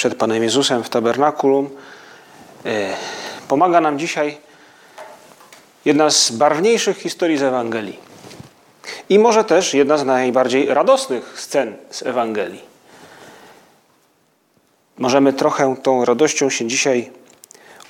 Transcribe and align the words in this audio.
przed 0.00 0.14
Panem 0.14 0.42
Jezusem 0.42 0.84
w 0.84 0.88
tabernakulum 0.88 1.70
e, 2.66 2.96
pomaga 3.48 3.80
nam 3.80 3.98
dzisiaj 3.98 4.38
jedna 5.84 6.10
z 6.10 6.30
barwniejszych 6.30 6.98
historii 6.98 7.38
z 7.38 7.42
Ewangelii. 7.42 7.98
I 9.08 9.18
może 9.18 9.44
też 9.44 9.74
jedna 9.74 9.96
z 9.98 10.04
najbardziej 10.04 10.66
radosnych 10.66 11.40
scen 11.40 11.76
z 11.90 12.02
Ewangelii. 12.02 12.60
Możemy 14.98 15.32
trochę 15.32 15.76
tą 15.82 16.04
radością 16.04 16.50
się 16.50 16.66
dzisiaj 16.66 17.10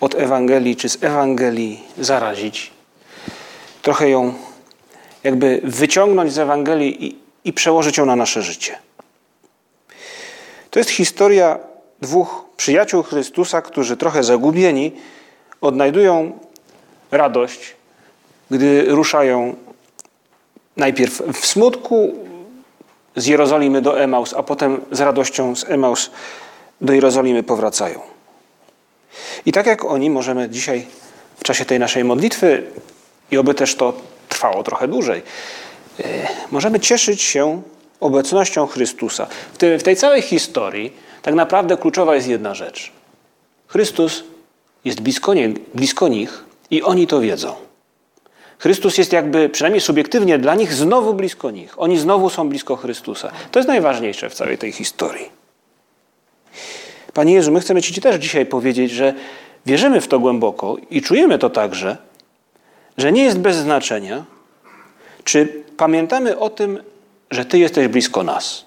od 0.01 0.15
Ewangelii 0.15 0.77
czy 0.77 0.88
z 0.88 1.04
Ewangelii 1.04 1.84
zarazić. 1.98 2.70
Trochę 3.82 4.09
ją 4.09 4.34
jakby 5.24 5.60
wyciągnąć 5.65 6.32
z 6.32 6.38
Ewangelii 6.38 7.06
i, 7.06 7.18
i 7.45 7.52
przełożyć 7.52 7.98
ją 7.98 8.06
na 8.06 8.16
nasze 8.16 8.42
życie. 8.42 8.79
To 10.70 10.79
jest 10.79 10.90
historia 10.90 11.70
dwóch 12.00 12.45
przyjaciół 12.56 13.02
Chrystusa, 13.02 13.62
którzy 13.62 13.96
trochę 13.96 14.24
zagubieni 14.24 14.92
odnajdują 15.60 16.38
radość, 17.10 17.74
gdy 18.51 18.84
ruszają 18.88 19.56
najpierw 20.76 21.23
w 21.32 21.46
smutku 21.46 22.15
z 23.16 23.26
Jerozolimy 23.26 23.82
do 23.82 24.01
Emaus, 24.01 24.34
a 24.34 24.43
potem 24.43 24.80
z 24.90 25.01
radością 25.01 25.56
z 25.56 25.65
Emaus 25.65 26.10
do 26.80 26.93
Jerozolimy 26.93 27.43
powracają. 27.43 28.01
I 29.46 29.52
tak 29.52 29.66
jak 29.66 29.84
oni 29.84 30.10
możemy 30.10 30.48
dzisiaj 30.48 30.87
w 31.37 31.45
czasie 31.45 31.65
tej 31.65 31.78
naszej 31.78 32.04
modlitwy, 32.04 32.62
i 33.30 33.38
oby 33.38 33.54
też 33.54 33.74
to 33.74 33.93
trwało 34.28 34.62
trochę 34.62 34.88
dłużej, 34.88 35.23
e, 36.01 36.04
możemy 36.51 36.80
cieszyć 36.80 37.23
się 37.23 37.62
obecnością 38.01 38.66
Chrystusa. 38.66 39.26
W 39.78 39.82
tej 39.82 39.96
całej 39.96 40.23
historii 40.23 40.93
tak 41.23 41.35
naprawdę 41.35 41.76
kluczowa 41.76 42.15
jest 42.15 42.29
jedna 42.29 42.54
rzecz. 42.54 42.93
Chrystus 43.66 44.24
jest 44.85 45.01
blisko, 45.01 45.35
nie, 45.35 45.49
blisko 45.74 46.09
nich 46.09 46.45
i 46.71 46.82
oni 46.82 47.07
to 47.07 47.21
wiedzą. 47.21 47.54
Chrystus 48.59 48.99
jest 48.99 49.12
jakby, 49.12 49.49
przynajmniej 49.49 49.80
subiektywnie 49.80 50.38
dla 50.38 50.54
nich, 50.54 50.73
znowu 50.73 51.15
blisko 51.15 51.51
nich. 51.51 51.74
Oni 51.80 51.99
znowu 51.99 52.30
są 52.30 52.49
blisko 52.49 52.77
Chrystusa. 52.77 53.32
To 53.51 53.59
jest 53.59 53.68
najważniejsze 53.68 54.30
w 54.30 54.35
całej 54.35 54.59
tej 54.59 54.73
historii. 54.73 55.30
Panie 57.15 57.34
Jezu, 57.34 57.52
my 57.52 57.60
chcemy 57.60 57.82
Ci 57.82 58.01
też 58.01 58.16
dzisiaj 58.16 58.46
powiedzieć, 58.46 58.90
że 58.90 59.15
wierzymy 59.66 60.01
w 60.01 60.09
to 60.09 60.18
głęboko 60.18 60.77
i 60.90 61.02
czujemy 61.02 61.38
to 61.38 61.51
także, 61.51 61.96
że 62.99 63.12
nie 63.12 63.23
jest 63.23 63.38
bez 63.38 63.57
znaczenia, 63.57 64.25
czy 65.25 65.65
pamiętamy 65.77 66.38
o 66.38 66.50
tym, 66.50 66.82
że 67.31 67.44
Ty 67.44 67.59
jesteś 67.59 67.88
blisko 67.88 68.22
nas. 68.22 68.65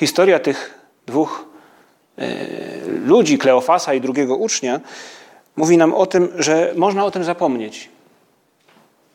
Historia 0.00 0.38
tych 0.38 0.78
dwóch 1.06 1.44
e, 2.18 2.36
ludzi, 3.04 3.38
Kleofasa 3.38 3.94
i 3.94 4.00
drugiego 4.00 4.36
ucznia, 4.36 4.80
mówi 5.56 5.76
nam 5.76 5.94
o 5.94 6.06
tym, 6.06 6.28
że 6.38 6.72
można 6.76 7.04
o 7.04 7.10
tym 7.10 7.24
zapomnieć. 7.24 7.88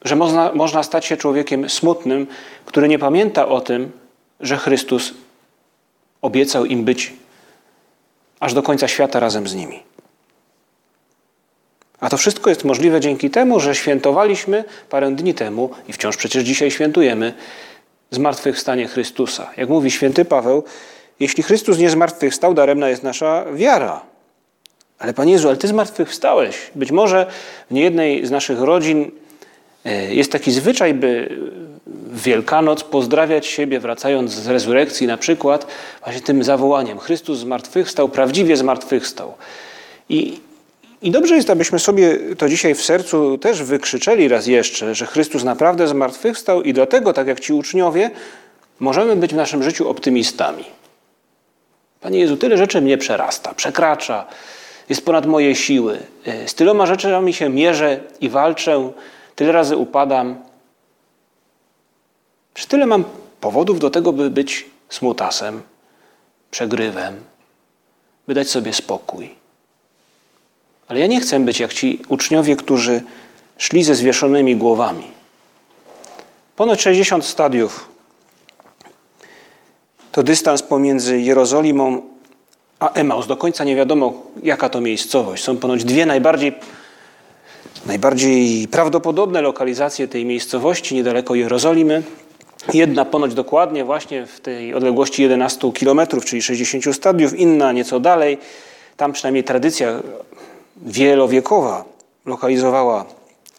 Że 0.01 0.15
można, 0.15 0.51
można 0.53 0.83
stać 0.83 1.05
się 1.05 1.17
człowiekiem 1.17 1.69
smutnym, 1.69 2.27
który 2.65 2.87
nie 2.87 2.99
pamięta 2.99 3.47
o 3.47 3.61
tym, 3.61 3.91
że 4.39 4.57
Chrystus 4.57 5.13
obiecał 6.21 6.65
im 6.65 6.83
być 6.83 7.13
aż 8.39 8.53
do 8.53 8.63
końca 8.63 8.87
świata 8.87 9.19
razem 9.19 9.47
z 9.47 9.55
nimi. 9.55 9.83
A 11.99 12.09
to 12.09 12.17
wszystko 12.17 12.49
jest 12.49 12.63
możliwe 12.63 12.99
dzięki 12.99 13.29
temu, 13.29 13.59
że 13.59 13.75
świętowaliśmy 13.75 14.63
parę 14.89 15.11
dni 15.11 15.33
temu 15.33 15.69
i 15.87 15.93
wciąż 15.93 16.17
przecież 16.17 16.43
dzisiaj 16.43 16.71
świętujemy 16.71 17.33
zmartwychwstanie 18.15 18.87
Chrystusa. 18.87 19.49
Jak 19.57 19.69
mówi 19.69 19.91
święty 19.91 20.25
Paweł, 20.25 20.63
jeśli 21.19 21.43
Chrystus 21.43 21.77
nie 21.77 21.89
zmartwychwstał, 21.89 22.53
daremna 22.53 22.89
jest 22.89 23.03
nasza 23.03 23.45
wiara. 23.53 24.01
Ale 24.99 25.13
Panie 25.13 25.31
Jezu, 25.31 25.47
ale 25.47 25.57
Ty 25.57 25.67
zmartwychwstałeś. 25.67 26.71
Być 26.75 26.91
może 26.91 27.25
w 27.71 27.73
niejednej 27.73 28.25
z 28.25 28.31
naszych 28.31 28.61
rodzin 28.61 29.11
e, 29.85 30.15
jest 30.15 30.31
taki 30.31 30.51
zwyczaj, 30.51 30.93
by 30.93 31.37
w 31.87 32.21
Wielkanoc 32.21 32.83
pozdrawiać 32.83 33.45
siebie, 33.45 33.79
wracając 33.79 34.31
z 34.31 34.47
rezurekcji 34.47 35.07
na 35.07 35.17
przykład, 35.17 35.67
właśnie 36.03 36.21
tym 36.21 36.43
zawołaniem. 36.43 36.99
Chrystus 36.99 37.39
zmartwychwstał, 37.39 38.09
prawdziwie 38.09 38.57
zmartwychwstał. 38.57 39.33
I, 40.09 40.39
I 41.05 41.11
dobrze 41.11 41.35
jest, 41.35 41.49
abyśmy 41.49 41.79
sobie 41.79 42.19
to 42.35 42.49
dzisiaj 42.49 42.75
w 42.75 42.83
sercu 42.83 43.37
też 43.37 43.63
wykrzyczeli 43.63 44.27
raz 44.27 44.47
jeszcze, 44.47 44.95
że 44.95 45.05
Chrystus 45.05 45.43
naprawdę 45.43 45.87
zmartwychwstał 45.87 46.61
i 46.61 46.73
dlatego, 46.73 47.13
tak 47.13 47.27
jak 47.27 47.39
ci 47.39 47.53
uczniowie, 47.53 48.11
możemy 48.79 49.15
być 49.15 49.33
w 49.33 49.35
naszym 49.35 49.63
życiu 49.63 49.89
optymistami. 49.89 50.63
Panie 52.01 52.19
Jezu, 52.19 52.37
tyle 52.37 52.57
rzeczy 52.57 52.81
mnie 52.81 52.97
przerasta, 52.97 53.53
przekracza, 53.53 54.27
jest 54.89 55.05
ponad 55.05 55.25
moje 55.25 55.55
siły. 55.55 55.99
Z 56.45 56.53
tyloma 56.53 56.85
rzeczami 56.85 57.33
się 57.33 57.49
mierzę 57.49 57.99
i 58.21 58.29
walczę, 58.29 58.91
tyle 59.35 59.51
razy 59.51 59.77
upadam. 59.77 60.35
Czy 62.53 62.67
tyle 62.67 62.85
mam 62.85 63.03
powodów 63.41 63.79
do 63.79 63.89
tego, 63.89 64.13
by 64.13 64.29
być 64.29 64.65
smutasem, 64.89 65.61
przegrywem, 66.51 67.15
by 68.27 68.33
dać 68.33 68.49
sobie 68.49 68.73
spokój. 68.73 69.44
Ale 70.87 70.99
ja 70.99 71.07
nie 71.07 71.21
chcę 71.21 71.39
być 71.39 71.59
jak 71.59 71.73
ci 71.73 72.01
uczniowie, 72.09 72.55
którzy 72.55 73.01
szli 73.57 73.83
ze 73.83 73.95
zwieszonymi 73.95 74.55
głowami. 74.55 75.03
Ponad 76.55 76.81
60 76.81 77.25
stadiów 77.25 77.89
to 80.11 80.23
dystans 80.23 80.63
pomiędzy 80.63 81.21
Jerozolimą 81.21 82.01
a 82.79 82.91
Emaus. 82.93 83.27
Do 83.27 83.37
końca 83.37 83.63
nie 83.63 83.75
wiadomo, 83.75 84.23
jaka 84.43 84.69
to 84.69 84.81
miejscowość. 84.81 85.43
Są 85.43 85.57
ponoć 85.57 85.83
dwie 85.83 86.05
najbardziej, 86.05 86.53
najbardziej 87.85 88.67
prawdopodobne 88.67 89.41
lokalizacje 89.41 90.07
tej 90.07 90.25
miejscowości 90.25 90.95
niedaleko 90.95 91.35
Jerozolimy. 91.35 92.03
Jedna 92.73 93.05
ponoć 93.05 93.33
dokładnie 93.33 93.85
właśnie 93.85 94.25
w 94.25 94.39
tej 94.39 94.73
odległości 94.73 95.21
11 95.21 95.71
km, 95.79 96.01
czyli 96.25 96.41
60 96.41 96.95
stadiów, 96.95 97.33
inna 97.33 97.71
nieco 97.71 97.99
dalej. 97.99 98.37
Tam 98.97 99.13
przynajmniej 99.13 99.43
tradycja 99.43 100.01
wielowiekowa 100.77 101.85
lokalizowała 102.25 103.05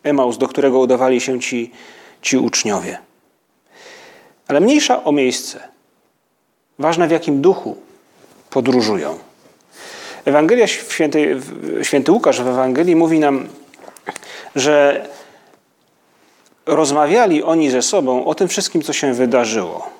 Emaus, 0.02 0.38
do 0.38 0.48
którego 0.48 0.78
udawali 0.78 1.20
się 1.20 1.40
ci, 1.40 1.70
ci 2.22 2.38
uczniowie. 2.38 2.98
Ale 4.48 4.60
mniejsza 4.60 5.04
o 5.04 5.12
miejsce. 5.12 5.68
Ważne 6.78 7.08
w 7.08 7.10
jakim 7.10 7.42
duchu 7.42 7.76
podróżują. 8.50 9.18
Ewangelia 10.24 10.66
święty, 10.66 11.40
święty 11.82 12.12
Łukasz 12.12 12.42
w 12.42 12.46
Ewangelii 12.46 12.96
mówi 12.96 13.18
nam, 13.18 13.48
że 14.56 15.06
rozmawiali 16.66 17.42
oni 17.42 17.70
ze 17.70 17.82
sobą 17.82 18.24
o 18.24 18.34
tym 18.34 18.48
wszystkim, 18.48 18.82
co 18.82 18.92
się 18.92 19.14
wydarzyło. 19.14 19.90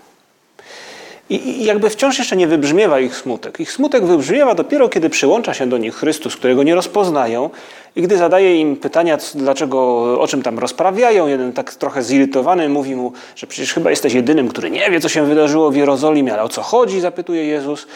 I 1.31 1.65
jakby 1.65 1.91
wciąż 1.91 2.19
jeszcze 2.19 2.37
nie 2.37 2.47
wybrzmiewa 2.47 3.01
ich 3.01 3.17
smutek. 3.17 3.61
Ich 3.61 3.73
smutek 3.73 4.05
wybrzmiewa 4.05 4.55
dopiero, 4.55 4.89
kiedy 4.89 5.11
przyłącza 5.11 5.55
się 5.55 5.67
do 5.67 5.79
nich 5.79 5.95
Chrystus, 5.95 6.37
którego 6.37 6.63
nie 6.63 6.75
rozpoznają 6.75 7.51
i 7.97 8.03
gdy 8.03 8.17
zadaje 8.17 8.61
im 8.61 8.77
pytania, 8.77 9.19
dlaczego, 9.35 9.79
o 10.21 10.27
czym 10.27 10.43
tam 10.43 10.59
rozprawiają, 10.59 11.27
jeden 11.27 11.53
tak 11.53 11.75
trochę 11.75 12.03
zirytowany 12.03 12.69
mówi 12.69 12.97
mu, 12.97 13.13
że 13.37 13.47
przecież 13.47 13.75
chyba 13.75 13.91
jesteś 13.91 14.13
jedynym, 14.13 14.49
który 14.49 14.71
nie 14.71 14.91
wie, 14.91 15.01
co 15.01 15.09
się 15.09 15.27
wydarzyło 15.27 15.71
w 15.71 15.77
Jerozolimie, 15.77 16.33
ale 16.33 16.43
o 16.43 16.49
co 16.49 16.63
chodzi, 16.63 17.01
zapytuje 17.01 17.45
Jezus. 17.45 17.87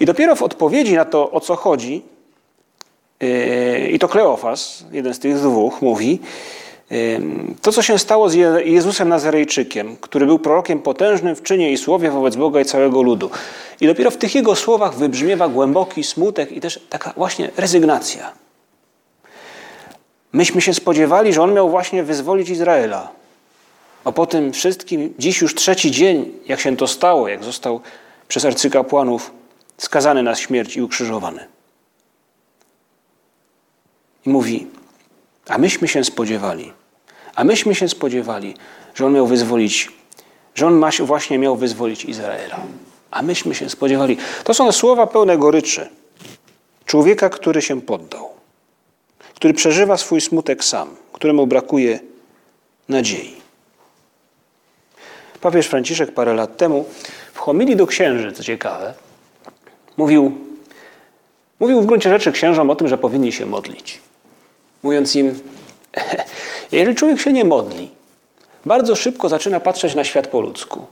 I 0.00 0.04
dopiero 0.04 0.36
w 0.36 0.42
odpowiedzi 0.42 0.94
na 0.94 1.04
to, 1.04 1.30
o 1.30 1.40
co 1.40 1.56
chodzi, 1.56 2.02
yy, 3.20 3.88
i 3.88 3.98
to 3.98 4.08
Kleofas, 4.08 4.84
jeden 4.92 5.14
z 5.14 5.18
tych 5.18 5.38
dwóch, 5.38 5.82
mówi, 5.82 6.18
to, 7.62 7.72
co 7.72 7.82
się 7.82 7.98
stało 7.98 8.28
z 8.28 8.34
Jezusem 8.64 9.08
Nazarejczykiem, 9.08 9.96
który 9.96 10.26
był 10.26 10.38
prorokiem 10.38 10.78
potężnym 10.78 11.36
w 11.36 11.42
czynie 11.42 11.72
i 11.72 11.78
słowie 11.78 12.10
wobec 12.10 12.36
Boga 12.36 12.60
i 12.60 12.64
całego 12.64 13.02
ludu. 13.02 13.30
I 13.80 13.86
dopiero 13.86 14.10
w 14.10 14.16
tych 14.16 14.34
jego 14.34 14.56
słowach 14.56 14.94
wybrzmiewa 14.94 15.48
głęboki 15.48 16.04
smutek 16.04 16.52
i 16.52 16.60
też 16.60 16.80
taka 16.90 17.12
właśnie 17.16 17.50
rezygnacja. 17.56 18.32
Myśmy 20.32 20.60
się 20.60 20.74
spodziewali, 20.74 21.32
że 21.32 21.42
on 21.42 21.54
miał 21.54 21.70
właśnie 21.70 22.02
wyzwolić 22.02 22.48
Izraela. 22.48 23.08
A 24.04 24.12
po 24.12 24.26
tym 24.26 24.52
wszystkim, 24.52 25.14
dziś 25.18 25.40
już 25.40 25.54
trzeci 25.54 25.90
dzień, 25.90 26.32
jak 26.48 26.60
się 26.60 26.76
to 26.76 26.86
stało, 26.86 27.28
jak 27.28 27.44
został 27.44 27.80
przez 28.28 28.44
arcykapłanów 28.44 29.30
skazany 29.78 30.22
na 30.22 30.34
śmierć 30.34 30.76
i 30.76 30.82
ukrzyżowany. 30.82 31.46
I 34.26 34.30
mówi, 34.30 34.66
a 35.48 35.58
myśmy 35.58 35.88
się 35.88 36.04
spodziewali, 36.04 36.72
a 37.34 37.44
myśmy 37.44 37.74
się 37.74 37.88
spodziewali, 37.88 38.54
że 38.94 39.06
on 39.06 39.12
miał 39.12 39.26
wyzwolić, 39.26 39.88
że 40.54 40.66
on 40.66 40.84
właśnie 41.00 41.38
miał 41.38 41.56
wyzwolić 41.56 42.04
Izraela. 42.04 42.60
A 43.10 43.22
myśmy 43.22 43.54
się 43.54 43.70
spodziewali. 43.70 44.16
To 44.44 44.54
są 44.54 44.72
słowa 44.72 45.06
pełne 45.06 45.38
goryczy. 45.38 45.88
Człowieka, 46.86 47.28
który 47.28 47.62
się 47.62 47.80
poddał, 47.80 48.30
który 49.34 49.54
przeżywa 49.54 49.96
swój 49.96 50.20
smutek 50.20 50.64
sam, 50.64 50.96
któremu 51.12 51.46
brakuje 51.46 52.00
nadziei. 52.88 53.34
Papież 55.40 55.66
Franciszek 55.66 56.14
parę 56.14 56.34
lat 56.34 56.56
temu 56.56 56.84
w 57.34 57.38
homilii 57.38 57.76
do 57.76 57.86
księży, 57.86 58.32
co 58.32 58.42
ciekawe, 58.42 58.94
mówił, 59.96 60.38
mówił 61.60 61.80
w 61.80 61.86
gruncie 61.86 62.10
rzeczy 62.10 62.32
księżom 62.32 62.70
o 62.70 62.76
tym, 62.76 62.88
że 62.88 62.98
powinni 62.98 63.32
się 63.32 63.46
modlić. 63.46 64.00
Mówiąc 64.84 65.16
im, 65.16 65.40
jeżeli 66.72 66.96
człowiek 66.96 67.20
się 67.20 67.32
nie 67.32 67.44
modli, 67.44 67.90
bardzo 68.64 68.96
szybko 68.96 69.28
zaczyna 69.28 69.60
patrzeć 69.60 69.94
na 69.94 70.04
świat 70.04 70.26
po 70.26 70.40
ludzku. 70.40 70.86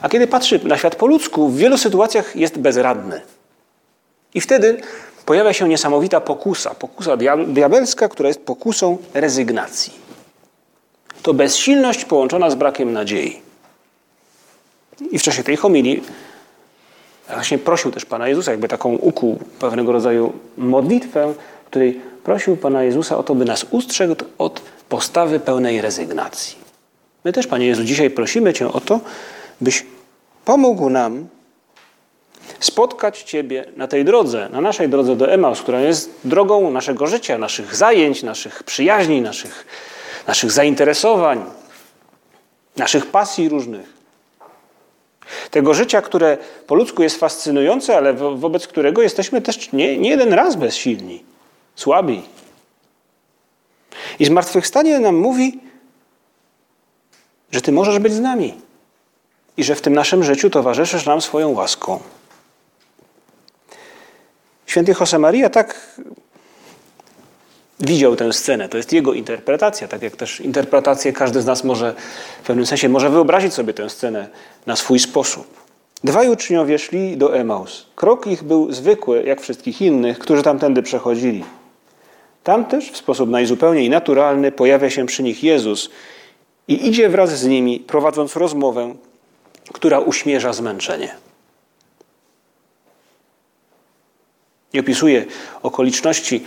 A 0.00 0.08
kiedy 0.08 0.26
patrzy 0.26 0.60
na 0.64 0.78
świat 0.78 0.96
po 0.96 1.06
ludzku, 1.06 1.48
w 1.48 1.56
wielu 1.56 1.78
sytuacjach 1.78 2.36
jest 2.36 2.58
bezradny. 2.58 3.20
I 4.34 4.40
wtedy 4.40 4.80
pojawia 5.26 5.52
się 5.52 5.68
niesamowita 5.68 6.20
pokusa, 6.20 6.74
pokusa 6.74 7.16
diabelska, 7.46 8.08
która 8.08 8.28
jest 8.28 8.40
pokusą 8.40 8.98
rezygnacji. 9.14 9.92
To 11.22 11.34
bezsilność 11.34 12.04
połączona 12.04 12.50
z 12.50 12.54
brakiem 12.54 12.92
nadziei. 12.92 13.42
I 15.10 15.18
w 15.18 15.22
czasie 15.22 15.42
tej 15.42 15.56
homilii 15.56 16.02
właśnie 17.32 17.58
prosił 17.58 17.90
też 17.90 18.04
Pana 18.04 18.28
Jezusa, 18.28 18.50
jakby 18.50 18.68
taką 18.68 18.94
ukuł 18.94 19.38
pewnego 19.58 19.92
rodzaju 19.92 20.32
modlitwę, 20.56 21.34
której 21.70 22.00
prosił 22.24 22.56
Pana 22.56 22.82
Jezusa 22.82 23.18
o 23.18 23.22
to, 23.22 23.34
by 23.34 23.44
nas 23.44 23.66
ustrzegł 23.70 24.14
od 24.38 24.60
postawy 24.88 25.40
pełnej 25.40 25.80
rezygnacji. 25.80 26.56
My 27.24 27.32
też, 27.32 27.46
Panie 27.46 27.66
Jezu, 27.66 27.84
dzisiaj 27.84 28.10
prosimy 28.10 28.52
Cię 28.52 28.72
o 28.72 28.80
to, 28.80 29.00
byś 29.60 29.86
pomógł 30.44 30.90
nam 30.90 31.28
spotkać 32.60 33.22
Ciebie 33.22 33.64
na 33.76 33.88
tej 33.88 34.04
drodze, 34.04 34.48
na 34.52 34.60
naszej 34.60 34.88
drodze 34.88 35.16
do 35.16 35.32
Emaus, 35.32 35.60
która 35.60 35.80
jest 35.80 36.10
drogą 36.24 36.70
naszego 36.70 37.06
życia, 37.06 37.38
naszych 37.38 37.76
zajęć, 37.76 38.22
naszych 38.22 38.62
przyjaźni, 38.62 39.22
naszych, 39.22 39.66
naszych 40.26 40.50
zainteresowań, 40.50 41.44
naszych 42.76 43.06
pasji 43.06 43.48
różnych. 43.48 43.98
Tego 45.50 45.74
życia, 45.74 46.02
które 46.02 46.38
po 46.66 46.74
ludzku 46.74 47.02
jest 47.02 47.20
fascynujące, 47.20 47.96
ale 47.96 48.14
wo 48.14 48.36
wobec 48.36 48.66
którego 48.66 49.02
jesteśmy 49.02 49.42
też 49.42 49.72
nie, 49.72 49.98
nie 49.98 50.10
jeden 50.10 50.32
raz 50.32 50.56
bezsilni, 50.56 51.24
słabi. 51.78 52.22
I 54.18 54.24
zmartwychwstanie 54.24 55.00
nam 55.00 55.16
mówi, 55.16 55.60
że 57.52 57.60
Ty 57.60 57.72
możesz 57.72 57.98
być 57.98 58.12
z 58.12 58.20
nami 58.20 58.54
i 59.56 59.64
że 59.64 59.74
w 59.74 59.80
tym 59.80 59.92
naszym 59.92 60.24
życiu 60.24 60.50
towarzyszysz 60.50 61.06
nam 61.06 61.20
swoją 61.20 61.50
łaską. 61.50 62.00
Święty 64.66 64.94
Josemaria 65.00 65.50
tak 65.50 65.98
widział 67.80 68.16
tę 68.16 68.32
scenę. 68.32 68.68
To 68.68 68.76
jest 68.76 68.92
jego 68.92 69.12
interpretacja, 69.12 69.88
tak 69.88 70.02
jak 70.02 70.16
też 70.16 70.40
interpretację 70.40 71.12
każdy 71.12 71.42
z 71.42 71.46
nas 71.46 71.64
może 71.64 71.94
w 72.42 72.46
pewnym 72.46 72.66
sensie 72.66 72.88
może 72.88 73.10
wyobrazić 73.10 73.54
sobie 73.54 73.74
tę 73.74 73.90
scenę 73.90 74.28
na 74.66 74.76
swój 74.76 74.98
sposób. 74.98 75.68
Dwaj 76.04 76.28
uczniowie 76.28 76.78
szli 76.78 77.16
do 77.16 77.36
Emaus. 77.36 77.86
Krok 77.96 78.26
ich 78.26 78.42
był 78.42 78.72
zwykły, 78.72 79.22
jak 79.22 79.40
wszystkich 79.40 79.82
innych, 79.82 80.18
którzy 80.18 80.42
tamtędy 80.42 80.82
przechodzili. 80.82 81.44
Tam 82.44 82.64
też 82.64 82.90
w 82.90 82.96
sposób 82.96 83.30
najzupełniej 83.30 83.90
naturalny 83.90 84.52
pojawia 84.52 84.90
się 84.90 85.06
przy 85.06 85.22
nich 85.22 85.44
Jezus 85.44 85.90
i 86.68 86.88
idzie 86.88 87.08
wraz 87.08 87.38
z 87.38 87.46
nimi, 87.46 87.80
prowadząc 87.80 88.36
rozmowę, 88.36 88.94
która 89.72 89.98
uśmierza 89.98 90.52
zmęczenie. 90.52 91.14
I 94.72 94.80
opisuje 94.80 95.24
okoliczności, 95.62 96.44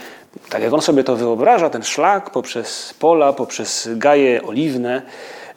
tak 0.49 0.61
jak 0.61 0.73
on 0.73 0.81
sobie 0.81 1.03
to 1.03 1.15
wyobraża, 1.15 1.69
ten 1.69 1.83
szlak 1.83 2.29
poprzez 2.29 2.93
pola, 2.99 3.33
poprzez 3.33 3.89
gaje 3.95 4.43
oliwne, 4.43 5.01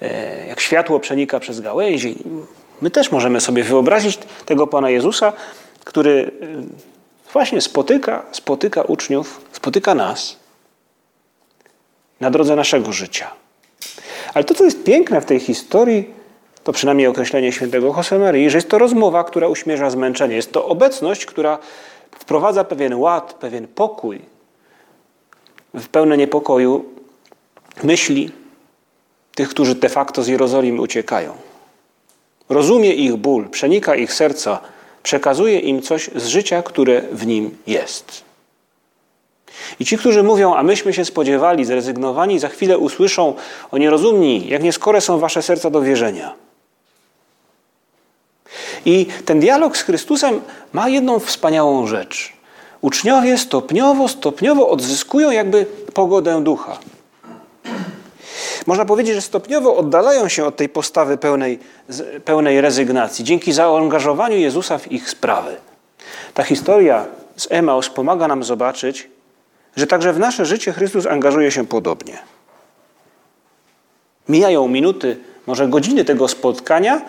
e, 0.02 0.46
jak 0.46 0.60
światło 0.60 1.00
przenika 1.00 1.40
przez 1.40 1.60
gałęzi. 1.60 2.16
My 2.82 2.90
też 2.90 3.12
możemy 3.12 3.40
sobie 3.40 3.62
wyobrazić 3.62 4.18
tego 4.46 4.66
Pana 4.66 4.90
Jezusa, 4.90 5.32
który 5.84 6.30
właśnie 7.34 7.60
spotyka, 7.60 8.22
spotyka 8.32 8.82
uczniów, 8.82 9.40
spotyka 9.52 9.94
nas 9.94 10.36
na 12.20 12.30
drodze 12.30 12.56
naszego 12.56 12.92
życia. 12.92 13.30
Ale 14.34 14.44
to, 14.44 14.54
co 14.54 14.64
jest 14.64 14.84
piękne 14.84 15.20
w 15.20 15.24
tej 15.24 15.40
historii, 15.40 16.10
to 16.64 16.72
przynajmniej 16.72 17.06
określenie 17.06 17.52
świętego 17.52 17.86
Josemarii, 17.86 18.50
że 18.50 18.58
jest 18.58 18.68
to 18.68 18.78
rozmowa, 18.78 19.24
która 19.24 19.48
uśmierza 19.48 19.90
zmęczenie. 19.90 20.36
Jest 20.36 20.52
to 20.52 20.66
obecność, 20.66 21.26
która 21.26 21.58
wprowadza 22.10 22.64
pewien 22.64 22.94
ład, 22.94 23.34
pewien 23.34 23.68
pokój 23.68 24.20
w 25.74 25.88
pełne 25.88 26.16
niepokoju 26.16 26.84
myśli 27.82 28.30
tych, 29.34 29.48
którzy 29.48 29.74
de 29.74 29.88
facto 29.88 30.22
z 30.22 30.28
Jerozolimy 30.28 30.80
uciekają. 30.80 31.34
Rozumie 32.48 32.92
ich 32.92 33.16
ból, 33.16 33.48
przenika 33.48 33.94
ich 33.94 34.12
serca, 34.12 34.60
przekazuje 35.04 35.58
im 35.58 35.82
coś 35.82 36.10
z 36.16 36.26
życia, 36.26 36.62
które 36.62 37.02
w 37.12 37.26
nim 37.26 37.56
jest. 37.66 38.24
I 39.80 39.84
ci, 39.84 39.98
którzy 39.98 40.22
mówią, 40.22 40.54
a 40.54 40.62
myśmy 40.62 40.92
się 40.92 41.04
spodziewali, 41.04 41.64
zrezygnowani, 41.64 42.38
za 42.38 42.48
chwilę 42.48 42.78
usłyszą, 42.78 43.34
o 43.70 43.78
nierozumni, 43.78 44.48
jak 44.48 44.62
nieskore 44.62 45.00
są 45.00 45.18
wasze 45.18 45.42
serca 45.42 45.70
do 45.70 45.80
wierzenia. 45.80 46.34
I 48.84 49.06
ten 49.24 49.40
dialog 49.40 49.76
z 49.76 49.82
Chrystusem 49.82 50.40
ma 50.72 50.88
jedną 50.88 51.18
wspaniałą 51.18 51.86
rzecz. 51.86 52.32
Uczniowie 52.80 53.38
stopniowo, 53.38 54.08
stopniowo 54.08 54.68
odzyskują 54.68 55.30
jakby 55.30 55.66
pogodę 55.94 56.44
ducha. 56.44 56.78
Można 58.66 58.84
powiedzieć, 58.84 59.14
że 59.14 59.22
stopniowo 59.22 59.76
oddalają 59.76 60.28
się 60.28 60.44
od 60.44 60.56
tej 60.56 60.68
postawy 60.68 61.18
pełnej, 61.18 61.58
pełnej 62.24 62.60
rezygnacji 62.60 63.24
dzięki 63.24 63.52
zaangażowaniu 63.52 64.36
Jezusa 64.36 64.78
w 64.78 64.92
ich 64.92 65.10
sprawy. 65.10 65.56
Ta 66.34 66.42
historia 66.42 67.06
z 67.36 67.46
Emaus 67.50 67.88
pomaga 67.88 68.28
nam 68.28 68.44
zobaczyć, 68.44 69.08
że 69.76 69.86
także 69.86 70.12
w 70.12 70.18
nasze 70.18 70.46
życie 70.46 70.72
Chrystus 70.72 71.06
angażuje 71.06 71.50
się 71.50 71.66
podobnie. 71.66 72.18
Mijają 74.28 74.68
minuty, 74.68 75.16
może 75.46 75.68
godziny 75.68 76.04
tego 76.04 76.28
spotkania, 76.28 77.02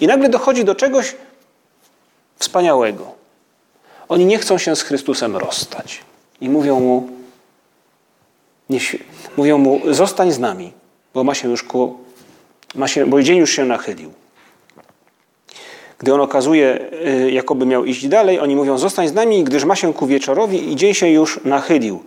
i 0.00 0.06
nagle 0.06 0.28
dochodzi 0.28 0.64
do 0.64 0.74
czegoś 0.74 1.16
wspaniałego. 2.38 3.14
Oni 4.08 4.26
nie 4.26 4.38
chcą 4.38 4.58
się 4.58 4.76
z 4.76 4.82
Chrystusem 4.82 5.36
rozstać. 5.36 6.04
I 6.40 6.48
mówią 6.48 6.80
mu, 6.80 7.08
mówią 9.36 9.58
mu 9.58 9.80
zostań 9.90 10.32
z 10.32 10.38
nami, 10.38 10.72
bo 11.14 11.24
ma 11.24 11.34
się 11.34 11.50
już 11.50 11.62
ku, 11.62 11.96
ma 12.74 12.88
się, 12.88 13.06
bo 13.06 13.22
dzień 13.22 13.38
już 13.38 13.50
się 13.50 13.64
nachylił. 13.64 14.12
Gdy 15.98 16.14
on 16.14 16.20
okazuje, 16.20 16.90
y, 17.06 17.30
jakoby 17.30 17.66
miał 17.66 17.84
iść 17.84 18.08
dalej, 18.08 18.40
oni 18.40 18.56
mówią: 18.56 18.78
Zostań 18.78 19.08
z 19.08 19.12
nami, 19.14 19.44
gdyż 19.44 19.64
ma 19.64 19.76
się 19.76 19.94
ku 19.94 20.06
wieczorowi 20.06 20.72
i 20.72 20.76
dzień 20.76 20.94
się 20.94 21.08
już 21.08 21.40
nachylił. 21.44 22.04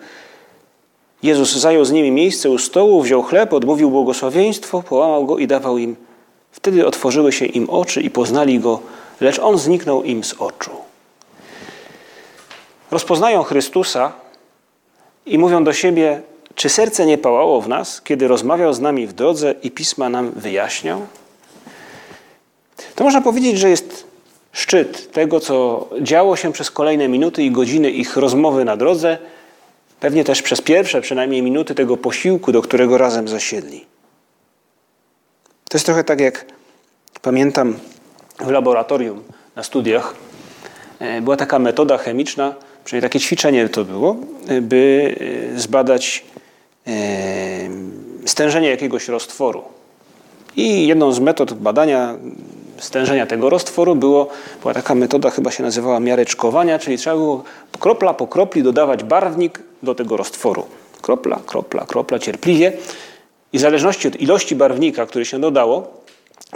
Jezus 1.24 1.56
zajął 1.56 1.86
z 1.86 1.92
nimi 1.92 2.12
miejsce 2.12 2.50
u 2.50 2.58
stołu, 2.58 3.02
wziął 3.02 3.24
chleb, 3.24 3.54
odmówił 3.54 3.92
błogosławieństwo, 3.92 4.84
połamał 4.84 5.26
go 5.26 5.38
i 5.38 5.48
dawał 5.48 5.78
im. 5.78 5.96
Wtedy 6.52 6.88
otworzyły 6.88 7.32
się 7.32 7.46
im 7.46 7.70
oczy 7.70 8.02
i 8.02 8.10
poznali 8.10 8.60
go, 8.60 8.80
lecz 9.22 9.40
on 9.40 9.58
zniknął 9.58 10.04
im 10.04 10.24
z 10.24 10.34
oczu. 10.34 10.72
Rozpoznają 12.92 13.44
Chrystusa 13.44 14.12
i 15.26 15.38
mówią 15.38 15.64
do 15.64 15.74
siebie: 15.74 16.22
Czy 16.56 16.70
serce 16.70 17.06
nie 17.06 17.18
pałało 17.18 17.62
w 17.62 17.68
nas, 17.68 18.02
kiedy 18.02 18.28
rozmawiał 18.28 18.74
z 18.74 18.80
nami 18.80 19.08
w 19.08 19.14
drodze 19.14 19.56
i 19.64 19.72
pisma 19.72 20.10
nam 20.10 20.32
wyjaśniał? 20.32 21.08
To 22.96 23.04
można 23.04 23.22
powiedzieć, 23.22 23.58
że 23.60 23.70
jest 23.70 24.08
szczyt 24.52 25.12
tego, 25.12 25.40
co 25.40 25.88
działo 26.02 26.36
się 26.36 26.52
przez 26.52 26.72
kolejne 26.72 27.08
minuty 27.08 27.44
i 27.44 27.52
godziny 27.52 27.92
ich 27.92 28.18
rozmowy 28.18 28.66
na 28.66 28.78
drodze, 28.78 29.18
pewnie 30.00 30.24
też 30.24 30.42
przez 30.42 30.62
pierwsze 30.62 31.02
przynajmniej 31.02 31.42
minuty 31.42 31.76
tego 31.76 31.98
posiłku, 31.98 32.52
do 32.52 32.62
którego 32.62 32.98
razem 32.98 33.28
zasiedli. 33.28 33.86
To 35.70 35.78
jest 35.78 35.86
trochę 35.86 36.04
tak, 36.04 36.20
jak 36.20 36.46
pamiętam 37.22 37.80
w 38.40 38.50
laboratorium 38.50 39.24
na 39.56 39.64
studiach 39.64 40.16
e, 41.00 41.22
była 41.22 41.38
taka 41.38 41.60
metoda 41.60 41.98
chemiczna, 41.98 42.56
przynajmniej 42.86 43.10
takie 43.10 43.20
ćwiczenie 43.20 43.70
to 43.70 43.86
było, 43.86 44.16
by 44.62 45.16
e, 45.56 45.60
zbadać 45.60 46.26
e, 46.36 46.39
stężenie 48.26 48.70
jakiegoś 48.70 49.08
roztworu. 49.08 49.64
I 50.56 50.88
jedną 50.88 51.12
z 51.12 51.20
metod 51.20 51.54
badania 51.54 52.16
stężenia 52.78 53.26
tego 53.26 53.50
roztworu 53.50 53.96
było, 53.96 54.28
była 54.62 54.74
taka 54.74 54.96
metoda, 54.96 55.30
chyba 55.30 55.52
się 55.52 55.64
nazywała 55.64 56.00
miareczkowania, 56.00 56.80
czyli 56.80 56.98
trzeba 56.98 57.16
było 57.16 57.44
kropla 57.80 58.14
po 58.14 58.28
kropli 58.28 58.64
dodawać 58.64 59.04
barwnik 59.04 59.60
do 59.84 59.96
tego 59.96 60.18
roztworu. 60.18 60.66
Kropla, 61.02 61.40
kropla, 61.46 61.86
kropla, 61.86 62.20
cierpliwie. 62.20 62.74
I 63.54 63.58
w 63.58 63.62
zależności 63.62 64.08
od 64.08 64.22
ilości 64.22 64.56
barwnika, 64.56 65.06
który 65.06 65.26
się 65.26 65.40
dodało, 65.40 65.88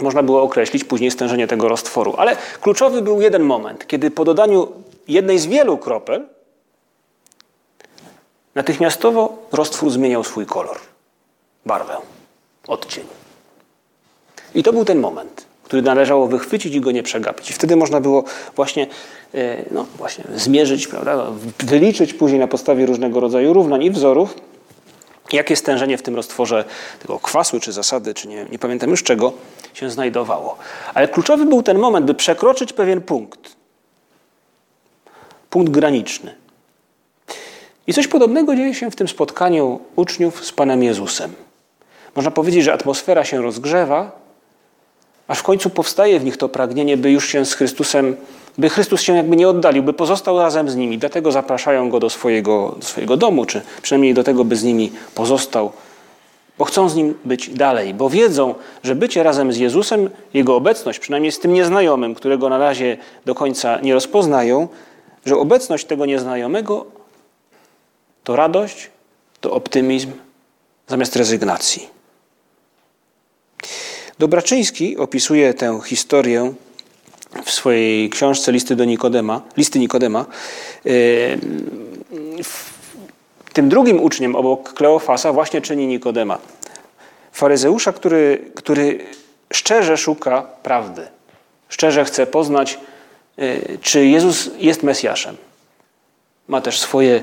można 0.00 0.22
było 0.22 0.42
określić 0.42 0.84
później 0.84 1.10
stężenie 1.10 1.46
tego 1.46 1.68
roztworu. 1.68 2.14
Ale 2.16 2.36
kluczowy 2.60 3.02
był 3.02 3.20
jeden 3.20 3.42
moment, 3.42 3.86
kiedy 3.86 4.10
po 4.10 4.24
dodaniu 4.24 4.68
jednej 5.08 5.38
z 5.38 5.46
wielu 5.46 5.78
kropel 5.78 6.26
natychmiastowo 8.54 9.36
roztwór 9.52 9.90
zmieniał 9.90 10.24
swój 10.24 10.46
kolor, 10.46 10.78
barwę, 11.66 11.96
odcień. 12.68 13.04
I 14.54 14.62
to 14.62 14.72
był 14.72 14.84
ten 14.84 15.00
moment, 15.00 15.46
który 15.64 15.82
należało 15.82 16.26
wychwycić 16.26 16.74
i 16.74 16.80
go 16.80 16.90
nie 16.90 17.02
przegapić. 17.02 17.50
I 17.50 17.52
wtedy 17.52 17.76
można 17.76 18.00
było 18.00 18.24
właśnie, 18.56 18.86
e, 19.34 19.64
no, 19.70 19.86
właśnie 19.98 20.24
zmierzyć, 20.34 20.86
prawda, 20.86 21.26
wyliczyć 21.58 22.14
później 22.14 22.40
na 22.40 22.46
podstawie 22.46 22.86
różnego 22.86 23.20
rodzaju 23.20 23.52
równań 23.52 23.82
i 23.82 23.90
wzorów, 23.90 24.34
jakie 25.32 25.56
stężenie 25.56 25.98
w 25.98 26.02
tym 26.02 26.16
roztworze 26.16 26.64
tego 27.02 27.18
kwasu, 27.18 27.60
czy 27.60 27.72
zasady, 27.72 28.14
czy 28.14 28.28
nie, 28.28 28.46
nie 28.50 28.58
pamiętam 28.58 28.90
już 28.90 29.02
czego, 29.02 29.32
się 29.74 29.90
znajdowało. 29.90 30.56
Ale 30.94 31.08
kluczowy 31.08 31.44
był 31.44 31.62
ten 31.62 31.78
moment, 31.78 32.06
by 32.06 32.14
przekroczyć 32.14 32.72
pewien 32.72 33.00
punkt. 33.00 33.56
Punkt 35.50 35.72
graniczny. 35.72 36.43
I 37.86 37.92
coś 37.92 38.08
podobnego 38.08 38.56
dzieje 38.56 38.74
się 38.74 38.90
w 38.90 38.96
tym 38.96 39.08
spotkaniu 39.08 39.80
uczniów 39.96 40.44
z 40.44 40.52
Panem 40.52 40.82
Jezusem. 40.82 41.32
Można 42.16 42.30
powiedzieć, 42.30 42.64
że 42.64 42.72
atmosfera 42.72 43.24
się 43.24 43.42
rozgrzewa, 43.42 44.12
aż 45.28 45.38
w 45.38 45.42
końcu 45.42 45.70
powstaje 45.70 46.20
w 46.20 46.24
nich 46.24 46.36
to 46.36 46.48
pragnienie, 46.48 46.96
by 46.96 47.10
już 47.10 47.28
się 47.28 47.44
z 47.44 47.54
Chrystusem, 47.54 48.16
by 48.58 48.68
Chrystus 48.68 49.00
się 49.00 49.16
jakby 49.16 49.36
nie 49.36 49.48
oddalił, 49.48 49.82
by 49.82 49.92
pozostał 49.92 50.38
razem 50.38 50.70
z 50.70 50.76
nimi. 50.76 50.98
Dlatego 50.98 51.32
zapraszają 51.32 51.90
go 51.90 52.00
do 52.00 52.10
swojego, 52.10 52.74
do 52.78 52.86
swojego 52.86 53.16
domu, 53.16 53.44
czy 53.44 53.62
przynajmniej 53.82 54.14
do 54.14 54.24
tego, 54.24 54.44
by 54.44 54.56
z 54.56 54.64
nimi 54.64 54.92
pozostał, 55.14 55.72
bo 56.58 56.64
chcą 56.64 56.88
z 56.88 56.94
nim 56.94 57.14
być 57.24 57.50
dalej, 57.50 57.94
bo 57.94 58.10
wiedzą, 58.10 58.54
że 58.82 58.94
bycie 58.94 59.22
razem 59.22 59.52
z 59.52 59.56
Jezusem, 59.56 60.10
jego 60.34 60.56
obecność, 60.56 60.98
przynajmniej 60.98 61.32
z 61.32 61.38
tym 61.38 61.52
nieznajomym, 61.52 62.14
którego 62.14 62.48
na 62.48 62.58
razie 62.58 62.96
do 63.24 63.34
końca 63.34 63.80
nie 63.80 63.94
rozpoznają, 63.94 64.68
że 65.26 65.36
obecność 65.36 65.84
tego 65.84 66.06
nieznajomego 66.06 66.86
to 68.24 68.36
radość, 68.36 68.90
to 69.40 69.52
optymizm 69.52 70.12
zamiast 70.88 71.16
rezygnacji. 71.16 71.88
Dobraczyński 74.18 74.96
opisuje 74.96 75.54
tę 75.54 75.80
historię 75.84 76.54
w 77.44 77.50
swojej 77.50 78.10
książce 78.10 78.52
Listy 78.52 78.76
do 78.76 78.84
Nikodema, 78.84 79.42
Listy 79.56 79.78
Nikodema. 79.78 80.26
Tym 83.52 83.68
drugim 83.68 84.00
uczniem 84.00 84.36
obok 84.36 84.72
Kleofasa 84.72 85.32
właśnie 85.32 85.60
czyni 85.60 85.86
Nikodema. 85.86 86.38
Faryzeusza, 87.32 87.92
który, 87.92 88.50
który 88.54 89.06
szczerze 89.52 89.96
szuka 89.96 90.42
prawdy. 90.62 91.06
Szczerze 91.68 92.04
chce 92.04 92.26
poznać, 92.26 92.78
y, 93.38 93.78
czy 93.82 94.06
Jezus 94.06 94.50
jest 94.58 94.82
Mesjaszem. 94.82 95.36
Ma 96.48 96.60
też 96.60 96.80
swoje 96.80 97.22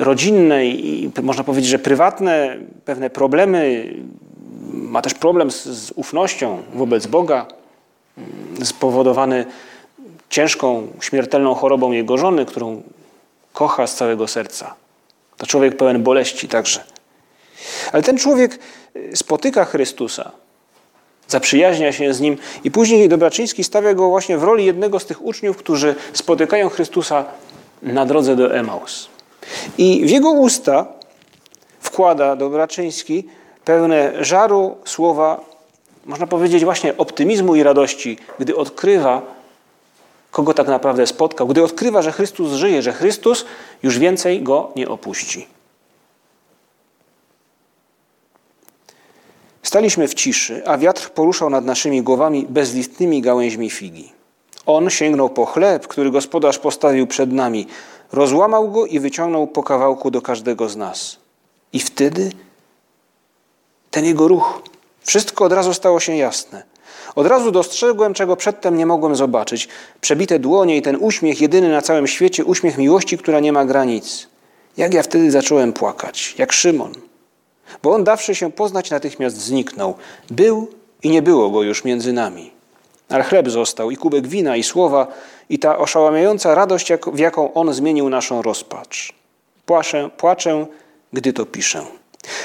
rodzinne 0.00 0.66
i 0.66 1.10
można 1.22 1.44
powiedzieć, 1.44 1.70
że 1.70 1.78
prywatne 1.78 2.56
pewne 2.84 3.10
problemy, 3.10 3.94
ma 4.72 5.02
też 5.02 5.14
problem 5.14 5.50
z, 5.50 5.64
z 5.64 5.92
ufnością 5.94 6.62
wobec 6.74 7.06
Boga, 7.06 7.46
mm, 8.18 8.66
spowodowany 8.66 9.46
ciężką, 10.30 10.86
śmiertelną 11.00 11.54
chorobą 11.54 11.92
jego 11.92 12.18
żony, 12.18 12.46
którą 12.46 12.82
kocha 13.52 13.86
z 13.86 13.94
całego 13.94 14.28
serca. 14.28 14.74
To 15.36 15.46
człowiek 15.46 15.76
pełen 15.76 16.02
boleści 16.02 16.48
także. 16.48 16.84
Ale 17.92 18.02
ten 18.02 18.18
człowiek 18.18 18.58
y, 18.96 19.16
spotyka 19.16 19.64
Chrystusa, 19.64 20.30
zaprzyjaźnia 21.28 21.92
się 21.92 22.14
z 22.14 22.20
nim 22.20 22.36
i 22.64 22.70
później 22.70 23.08
Dobraczyński 23.08 23.64
stawia 23.64 23.94
go 23.94 24.08
właśnie 24.08 24.38
w 24.38 24.42
roli 24.42 24.64
jednego 24.64 24.98
z 24.98 25.06
tych 25.06 25.24
uczniów, 25.24 25.56
którzy 25.56 25.94
spotykają 26.12 26.68
Chrystusa 26.68 27.24
na 27.82 28.06
drodze 28.06 28.36
do 28.36 28.54
Emaus. 28.54 29.08
I 29.78 30.04
w 30.04 30.10
jego 30.10 30.30
usta 30.30 30.86
wkłada 31.80 32.36
Dobraczyński 32.36 33.24
pełne 33.64 34.24
żaru 34.24 34.76
słowa, 34.84 35.40
można 36.06 36.26
powiedzieć 36.26 36.64
właśnie 36.64 36.96
optymizmu 36.96 37.56
i 37.56 37.62
radości, 37.62 38.18
gdy 38.38 38.56
odkrywa, 38.56 39.22
kogo 40.30 40.54
tak 40.54 40.68
naprawdę 40.68 41.06
spotkał, 41.06 41.46
gdy 41.46 41.62
odkrywa, 41.62 42.02
że 42.02 42.12
Chrystus 42.12 42.52
żyje, 42.52 42.82
że 42.82 42.92
Chrystus 42.92 43.44
już 43.82 43.98
więcej 43.98 44.42
go 44.42 44.72
nie 44.76 44.88
opuści. 44.88 45.46
Staliśmy 49.62 50.08
w 50.08 50.14
ciszy, 50.14 50.62
a 50.66 50.78
wiatr 50.78 51.10
poruszał 51.10 51.50
nad 51.50 51.64
naszymi 51.64 52.02
głowami 52.02 52.46
bezlistnymi 52.48 53.22
gałęźmi 53.22 53.70
figi. 53.70 54.12
On 54.66 54.90
sięgnął 54.90 55.30
po 55.30 55.46
chleb, 55.46 55.88
który 55.88 56.10
gospodarz 56.10 56.58
postawił 56.58 57.06
przed 57.06 57.32
nami, 57.32 57.66
rozłamał 58.12 58.70
go 58.70 58.86
i 58.86 59.00
wyciągnął 59.00 59.46
po 59.46 59.62
kawałku 59.62 60.10
do 60.10 60.22
każdego 60.22 60.68
z 60.68 60.76
nas. 60.76 61.16
I 61.72 61.80
wtedy 61.80 62.32
ten 63.90 64.04
jego 64.04 64.28
ruch. 64.28 64.62
Wszystko 65.00 65.44
od 65.44 65.52
razu 65.52 65.74
stało 65.74 66.00
się 66.00 66.16
jasne. 66.16 66.62
Od 67.14 67.26
razu 67.26 67.50
dostrzegłem, 67.50 68.14
czego 68.14 68.36
przedtem 68.36 68.76
nie 68.76 68.86
mogłem 68.86 69.16
zobaczyć. 69.16 69.68
Przebite 70.00 70.38
dłonie 70.38 70.76
i 70.76 70.82
ten 70.82 70.96
uśmiech, 71.00 71.40
jedyny 71.40 71.68
na 71.68 71.82
całym 71.82 72.06
świecie, 72.06 72.44
uśmiech 72.44 72.78
miłości, 72.78 73.18
która 73.18 73.40
nie 73.40 73.52
ma 73.52 73.64
granic. 73.64 74.28
Jak 74.76 74.94
ja 74.94 75.02
wtedy 75.02 75.30
zacząłem 75.30 75.72
płakać, 75.72 76.34
jak 76.38 76.52
Szymon. 76.52 76.92
Bo 77.82 77.92
on, 77.92 78.04
dawszy 78.04 78.34
się 78.34 78.52
poznać, 78.52 78.90
natychmiast 78.90 79.36
zniknął. 79.36 79.94
Był 80.30 80.68
i 81.02 81.10
nie 81.10 81.22
było 81.22 81.50
go 81.50 81.62
już 81.62 81.84
między 81.84 82.12
nami. 82.12 82.59
Ale 83.10 83.24
chleb 83.24 83.48
został, 83.48 83.90
i 83.90 83.96
kubek 83.96 84.26
wina, 84.26 84.56
i 84.56 84.62
słowa, 84.62 85.06
i 85.48 85.58
ta 85.58 85.78
oszałamiająca 85.78 86.54
radość, 86.54 86.92
w 87.12 87.18
jaką 87.18 87.54
on 87.54 87.74
zmienił 87.74 88.08
naszą 88.08 88.42
rozpacz. 88.42 89.12
Płaczę, 89.66 90.10
płaczę, 90.16 90.66
gdy 91.12 91.32
to 91.32 91.46
piszę. 91.46 91.82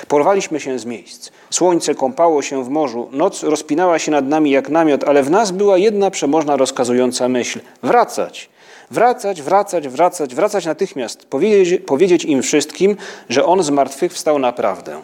Porwaliśmy 0.08 0.60
się 0.60 0.80
z 0.80 0.86
miejsc. 0.86 1.32
Słońce 1.50 1.96
kąpało 1.96 2.42
się 2.42 2.64
w 2.64 2.70
morzu, 2.70 3.10
noc 3.12 3.44
rozpinała 3.44 4.00
się 4.00 4.12
nad 4.12 4.28
nami 4.28 4.52
jak 4.52 4.70
namiot, 4.70 5.04
ale 5.04 5.24
w 5.24 5.32
nas 5.32 5.52
była 5.52 5.78
jedna 5.78 6.12
przemożna 6.12 6.58
rozkazująca 6.58 7.30
myśl: 7.30 7.60
wracać. 7.84 8.50
Wracać, 8.92 9.42
wracać, 9.42 9.88
wracać, 9.88 10.36
wracać 10.36 10.66
natychmiast. 10.66 11.26
Powiedzieć, 11.26 11.82
powiedzieć 11.86 12.26
im 12.26 12.42
wszystkim, 12.42 12.98
że 13.30 13.46
On 13.46 13.64
z 13.64 13.70
martwych 13.70 14.14
wstał 14.14 14.40
naprawdę. 14.40 15.02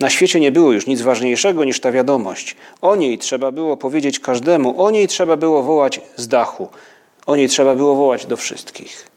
Na 0.00 0.10
świecie 0.10 0.40
nie 0.40 0.52
było 0.52 0.72
już 0.72 0.86
nic 0.86 1.02
ważniejszego 1.02 1.64
niż 1.64 1.80
ta 1.80 1.92
wiadomość. 1.92 2.56
O 2.80 2.96
niej 2.96 3.18
trzeba 3.18 3.52
było 3.52 3.76
powiedzieć 3.76 4.20
każdemu, 4.20 4.82
o 4.82 4.90
niej 4.90 5.08
trzeba 5.08 5.36
było 5.36 5.62
wołać 5.62 6.00
z 6.16 6.28
dachu, 6.28 6.68
o 7.26 7.36
niej 7.36 7.48
trzeba 7.48 7.74
było 7.74 7.94
wołać 7.94 8.26
do 8.26 8.36
wszystkich. 8.36 9.12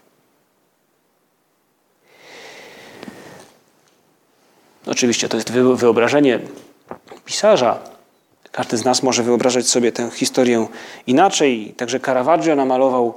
Oczywiście 4.88 5.30
to 5.30 5.38
jest 5.38 5.52
wyobrażenie 5.52 6.40
pisarza. 7.26 7.80
Każdy 8.52 8.78
z 8.78 8.86
nas 8.86 9.04
może 9.04 9.24
wyobrażać 9.24 9.68
sobie 9.68 9.92
tę 9.92 10.10
historię 10.14 10.68
inaczej. 11.08 11.74
Także 11.78 12.00
Caravaggio 12.00 12.56
namalował 12.56 13.14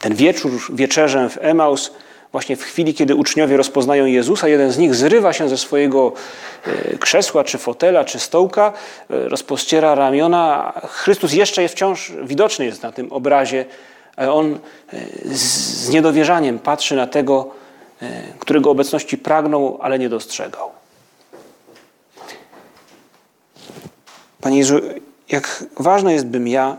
ten 0.00 0.14
wieczór, 0.14 0.52
wieczerzę 0.72 1.28
w 1.28 1.38
Emaus, 1.40 1.92
właśnie 2.32 2.56
w 2.56 2.62
chwili, 2.62 2.94
kiedy 2.94 3.14
uczniowie 3.14 3.56
rozpoznają 3.56 4.06
Jezusa. 4.06 4.48
Jeden 4.48 4.72
z 4.72 4.78
nich 4.78 4.94
zrywa 4.94 5.32
się 5.32 5.48
ze 5.48 5.58
swojego 5.58 6.12
e, 6.66 6.98
krzesła, 6.98 7.44
czy 7.44 7.58
fotela, 7.58 8.04
czy 8.04 8.18
stołka, 8.18 8.72
e, 9.10 9.28
rozpościera 9.28 9.94
ramiona. 9.94 10.72
Chrystus 10.88 11.32
jeszcze 11.32 11.62
jest 11.62 11.74
wciąż 11.74 12.12
widoczny 12.22 12.64
jest 12.64 12.82
na 12.82 12.92
tym 12.92 13.12
obrazie, 13.12 13.64
on 14.16 14.58
e, 14.92 14.98
z 15.34 15.88
niedowierzaniem 15.88 16.58
patrzy 16.58 16.96
na 16.96 17.06
tego, 17.06 17.50
którego 18.38 18.70
obecności 18.70 19.18
pragnął, 19.18 19.78
ale 19.82 19.98
nie 19.98 20.08
dostrzegał. 20.08 20.70
Panie 24.40 24.58
Jezu, 24.58 24.80
jak 25.28 25.64
ważne 25.80 26.12
jest, 26.12 26.26
bym 26.26 26.48
ja 26.48 26.76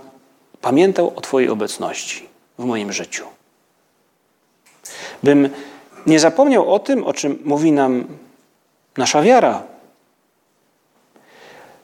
pamiętał 0.62 1.13
o 1.15 1.22
Twojej 1.22 1.50
obecności 1.50 2.29
w 2.60 2.65
moim 2.65 2.93
życiu. 2.93 3.25
Bym 5.23 5.50
nie 6.05 6.19
zapomniał 6.19 6.73
o 6.73 6.79
tym, 6.79 7.03
o 7.03 7.13
czym 7.13 7.39
mówi 7.43 7.71
nam 7.71 8.05
nasza 8.97 9.21
wiara, 9.21 9.63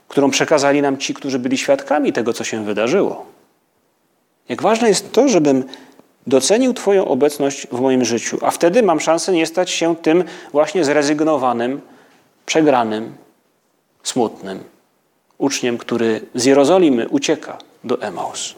którą 0.08 0.30
przekazali 0.30 0.82
nam 0.82 0.98
ci, 0.98 1.14
którzy 1.14 1.40
byli 1.40 1.58
świadkami 1.58 2.14
tego, 2.14 2.34
co 2.34 2.44
się 2.44 2.66
wydarzyło. 2.66 3.26
Jak 4.50 4.62
ważne 4.62 4.88
jest 4.90 5.12
to, 5.12 5.30
żebym 5.30 5.64
docenił 6.28 6.74
Twoją 6.74 7.08
obecność 7.08 7.68
w 7.68 7.80
moim 7.80 8.06
życiu, 8.06 8.38
a 8.42 8.52
wtedy 8.52 8.84
mam 8.84 9.00
szansę 9.00 9.32
nie 9.32 9.46
stać 9.46 9.70
się 9.70 9.96
tym 9.96 10.24
właśnie 10.52 10.86
zrezygnowanym, 10.86 11.82
przegranym, 12.46 13.16
smutnym 14.04 14.64
uczniem, 15.38 15.78
który 15.78 16.22
z 16.36 16.46
Jerozolimy 16.46 17.10
ucieka 17.10 17.58
do 17.84 18.02
Emaus. 18.02 18.56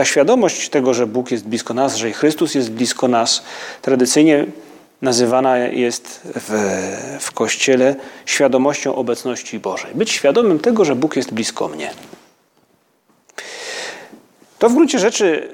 Ta 0.00 0.04
świadomość 0.04 0.68
tego, 0.68 0.94
że 0.94 1.06
Bóg 1.06 1.30
jest 1.30 1.44
blisko 1.44 1.74
nas, 1.74 1.96
że 1.96 2.12
Chrystus 2.12 2.54
jest 2.54 2.70
blisko 2.70 3.08
nas, 3.08 3.42
tradycyjnie 3.82 4.46
nazywana 5.02 5.58
jest 5.58 6.20
w, 6.24 6.50
w 7.20 7.32
Kościele 7.32 7.96
świadomością 8.26 8.94
obecności 8.94 9.58
Bożej. 9.58 9.94
Być 9.94 10.10
świadomym 10.10 10.58
tego, 10.58 10.84
że 10.84 10.96
Bóg 10.96 11.16
jest 11.16 11.32
blisko 11.32 11.68
mnie. 11.68 11.90
To 14.58 14.68
w 14.68 14.74
gruncie 14.74 14.98
rzeczy 14.98 15.48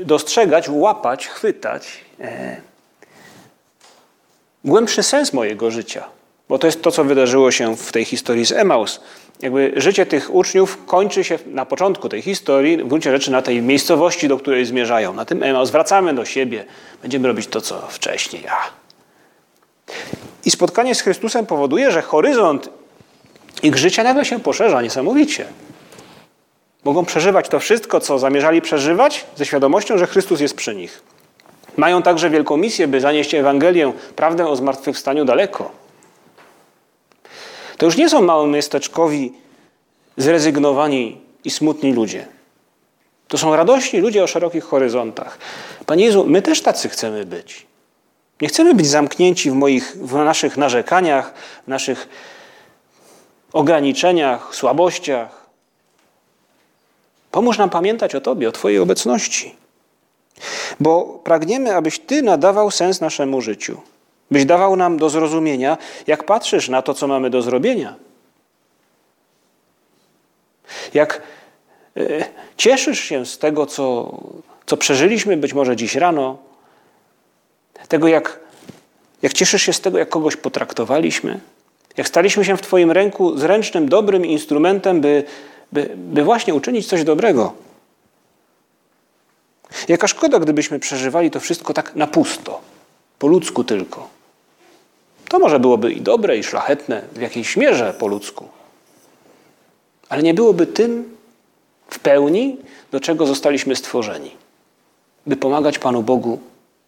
e, 0.00 0.04
dostrzegać, 0.04 0.68
łapać, 0.68 1.26
chwytać 1.26 1.88
e, 2.20 2.56
głębszy 4.64 5.02
sens 5.02 5.32
mojego 5.32 5.70
życia. 5.70 6.04
Bo 6.48 6.58
to 6.58 6.66
jest 6.66 6.82
to, 6.82 6.90
co 6.90 7.04
wydarzyło 7.04 7.50
się 7.50 7.76
w 7.76 7.92
tej 7.92 8.04
historii 8.04 8.46
z 8.46 8.52
Emaus. 8.52 9.00
Jakby 9.42 9.72
życie 9.76 10.06
tych 10.06 10.34
uczniów 10.34 10.78
kończy 10.86 11.24
się 11.24 11.38
na 11.46 11.66
początku 11.66 12.08
tej 12.08 12.22
historii, 12.22 12.76
w 12.76 12.88
gruncie 12.88 13.10
rzeczy 13.10 13.30
na 13.30 13.42
tej 13.42 13.62
miejscowości, 13.62 14.28
do 14.28 14.38
której 14.38 14.64
zmierzają. 14.64 15.14
Na 15.14 15.24
tym 15.24 15.42
Emaus 15.42 15.70
wracamy 15.70 16.14
do 16.14 16.24
siebie, 16.24 16.64
będziemy 17.02 17.28
robić 17.28 17.46
to, 17.46 17.60
co 17.60 17.80
wcześniej. 17.88 18.46
A. 18.46 18.56
I 20.44 20.50
spotkanie 20.50 20.94
z 20.94 21.00
Chrystusem 21.00 21.46
powoduje, 21.46 21.90
że 21.90 22.02
horyzont 22.02 22.70
ich 23.62 23.76
życia 23.76 24.02
nagle 24.02 24.24
się 24.24 24.40
poszerza 24.40 24.82
niesamowicie. 24.82 25.46
Mogą 26.84 27.04
przeżywać 27.04 27.48
to 27.48 27.60
wszystko, 27.60 28.00
co 28.00 28.18
zamierzali 28.18 28.62
przeżywać, 28.62 29.26
ze 29.36 29.46
świadomością, 29.46 29.98
że 29.98 30.06
Chrystus 30.06 30.40
jest 30.40 30.56
przy 30.56 30.74
nich. 30.74 31.02
Mają 31.76 32.02
także 32.02 32.30
wielką 32.30 32.56
misję, 32.56 32.88
by 32.88 33.00
zanieść 33.00 33.34
Ewangelię, 33.34 33.92
prawdę 34.16 34.46
o 34.46 34.56
zmartwychwstaniu 34.56 35.24
daleko. 35.24 35.70
To 37.78 37.86
już 37.86 37.96
nie 37.96 38.08
są 38.08 38.22
małomiasteczkowi, 38.22 39.32
zrezygnowani 40.16 41.20
i 41.44 41.50
smutni 41.50 41.92
ludzie. 41.92 42.26
To 43.28 43.38
są 43.38 43.56
radośni 43.56 44.00
ludzie 44.00 44.24
o 44.24 44.26
szerokich 44.26 44.64
horyzontach. 44.64 45.38
Panie 45.86 46.04
Jezu, 46.04 46.24
my 46.26 46.42
też 46.42 46.62
tacy 46.62 46.88
chcemy 46.88 47.26
być. 47.26 47.66
Nie 48.40 48.48
chcemy 48.48 48.74
być 48.74 48.86
zamknięci 48.86 49.50
w, 49.50 49.54
moich, 49.54 49.96
w 49.96 50.14
naszych 50.14 50.56
narzekaniach, 50.56 51.34
w 51.64 51.68
naszych 51.68 52.08
ograniczeniach, 53.52 54.54
słabościach. 54.54 55.46
Pomóż 57.30 57.58
nam 57.58 57.70
pamiętać 57.70 58.14
o 58.14 58.20
Tobie, 58.20 58.48
o 58.48 58.52
Twojej 58.52 58.78
obecności. 58.78 59.56
Bo 60.80 61.20
pragniemy, 61.24 61.76
abyś 61.76 61.98
Ty 61.98 62.22
nadawał 62.22 62.70
sens 62.70 63.00
naszemu 63.00 63.40
życiu. 63.40 63.80
Byś 64.30 64.44
dawał 64.44 64.76
nam 64.76 64.98
do 64.98 65.10
zrozumienia, 65.10 65.78
jak 66.06 66.24
patrzysz 66.24 66.68
na 66.68 66.82
to, 66.82 66.94
co 66.94 67.06
mamy 67.06 67.30
do 67.30 67.42
zrobienia. 67.42 67.94
Jak 70.94 71.22
e, 71.96 72.24
cieszysz 72.56 73.00
się 73.00 73.26
z 73.26 73.38
tego, 73.38 73.66
co, 73.66 74.14
co 74.66 74.76
przeżyliśmy 74.76 75.36
być 75.36 75.54
może 75.54 75.76
dziś 75.76 75.94
rano, 75.94 76.38
tego, 77.88 78.08
jak, 78.08 78.40
jak 79.22 79.32
cieszysz 79.32 79.62
się 79.62 79.72
z 79.72 79.80
tego, 79.80 79.98
jak 79.98 80.08
kogoś 80.08 80.36
potraktowaliśmy, 80.36 81.40
jak 81.96 82.08
staliśmy 82.08 82.44
się 82.44 82.56
w 82.56 82.62
Twoim 82.62 82.90
ręku 82.90 83.38
zręcznym, 83.38 83.88
dobrym 83.88 84.26
instrumentem, 84.26 85.00
by, 85.00 85.24
by, 85.72 85.90
by 85.96 86.24
właśnie 86.24 86.54
uczynić 86.54 86.86
coś 86.86 87.04
dobrego. 87.04 87.52
Jaka 89.88 90.08
szkoda, 90.08 90.38
gdybyśmy 90.38 90.78
przeżywali 90.78 91.30
to 91.30 91.40
wszystko 91.40 91.74
tak 91.74 91.94
na 91.94 92.06
pusto, 92.06 92.60
po 93.18 93.26
ludzku 93.26 93.64
tylko. 93.64 94.17
To 95.28 95.38
może 95.38 95.60
byłoby 95.60 95.92
i 95.92 96.00
dobre, 96.00 96.38
i 96.38 96.44
szlachetne, 96.44 97.02
w 97.12 97.20
jakiejś 97.20 97.56
mierze 97.56 97.94
po 97.98 98.06
ludzku. 98.06 98.48
Ale 100.08 100.22
nie 100.22 100.34
byłoby 100.34 100.66
tym 100.66 101.16
w 101.90 101.98
pełni, 101.98 102.56
do 102.90 103.00
czego 103.00 103.26
zostaliśmy 103.26 103.76
stworzeni. 103.76 104.30
By 105.26 105.36
pomagać 105.36 105.78
Panu 105.78 106.02
Bogu 106.02 106.38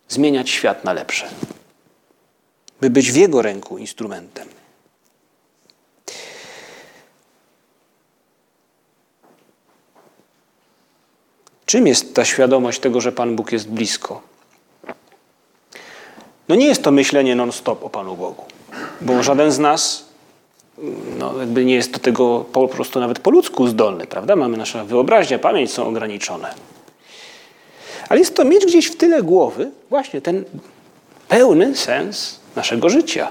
zmieniać 0.09 0.51
świat 0.51 0.85
na 0.85 0.93
lepsze. 0.93 1.29
By 2.81 2.91
być 2.91 3.13
w 3.13 3.17
Jego 3.17 3.43
ręku 3.43 3.79
instrumentem. 3.79 4.49
Czym 11.67 11.87
jest 11.87 12.15
ta 12.15 12.25
świadomość 12.25 12.81
tego, 12.81 13.01
że 13.01 13.13
Pan 13.13 13.37
Bóg 13.37 13.53
jest 13.53 13.69
blisko? 13.69 14.30
No 16.51 16.57
nie 16.57 16.67
jest 16.67 16.83
to 16.83 16.91
myślenie 16.91 17.37
non-stop 17.37 17.85
o 17.85 17.91
Panu 17.91 18.17
Bogu, 18.17 18.45
bo 19.01 19.23
żaden 19.23 19.53
z 19.53 19.59
nas 19.59 20.05
no, 21.19 21.39
jakby 21.39 21.65
nie 21.65 21.75
jest 21.75 21.91
do 21.91 21.99
tego 21.99 22.45
po 22.53 22.69
prostu 22.69 23.01
nawet 23.01 23.19
po 23.19 23.31
ludzku 23.31 23.67
zdolny, 23.67 24.07
prawda? 24.07 24.37
Mamy 24.37 24.57
nasza 24.57 24.85
wyobraźnia, 24.85 25.39
pamięć 25.39 25.73
są 25.73 25.87
ograniczone. 25.87 26.55
Ale 28.09 28.21
jest 28.21 28.37
to 28.37 28.45
mieć 28.45 28.67
gdzieś 28.67 28.87
w 28.87 28.97
tyle 28.97 29.23
głowy 29.23 29.71
właśnie 29.91 30.21
ten 30.21 30.45
pełny 31.29 31.77
sens 31.77 32.41
naszego 32.57 32.89
życia. 32.89 33.29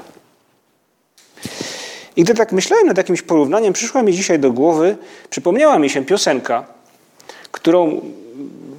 I 2.15 2.23
gdy 2.23 2.33
tak 2.33 2.51
myślałem 2.51 2.87
nad 2.87 2.97
jakimś 2.97 3.21
porównaniem, 3.21 3.73
przyszła 3.73 4.03
mi 4.03 4.13
dzisiaj 4.13 4.39
do 4.39 4.51
głowy, 4.51 4.97
przypomniała 5.29 5.79
mi 5.79 5.89
się 5.89 6.05
piosenka, 6.05 6.65
którą 7.51 8.01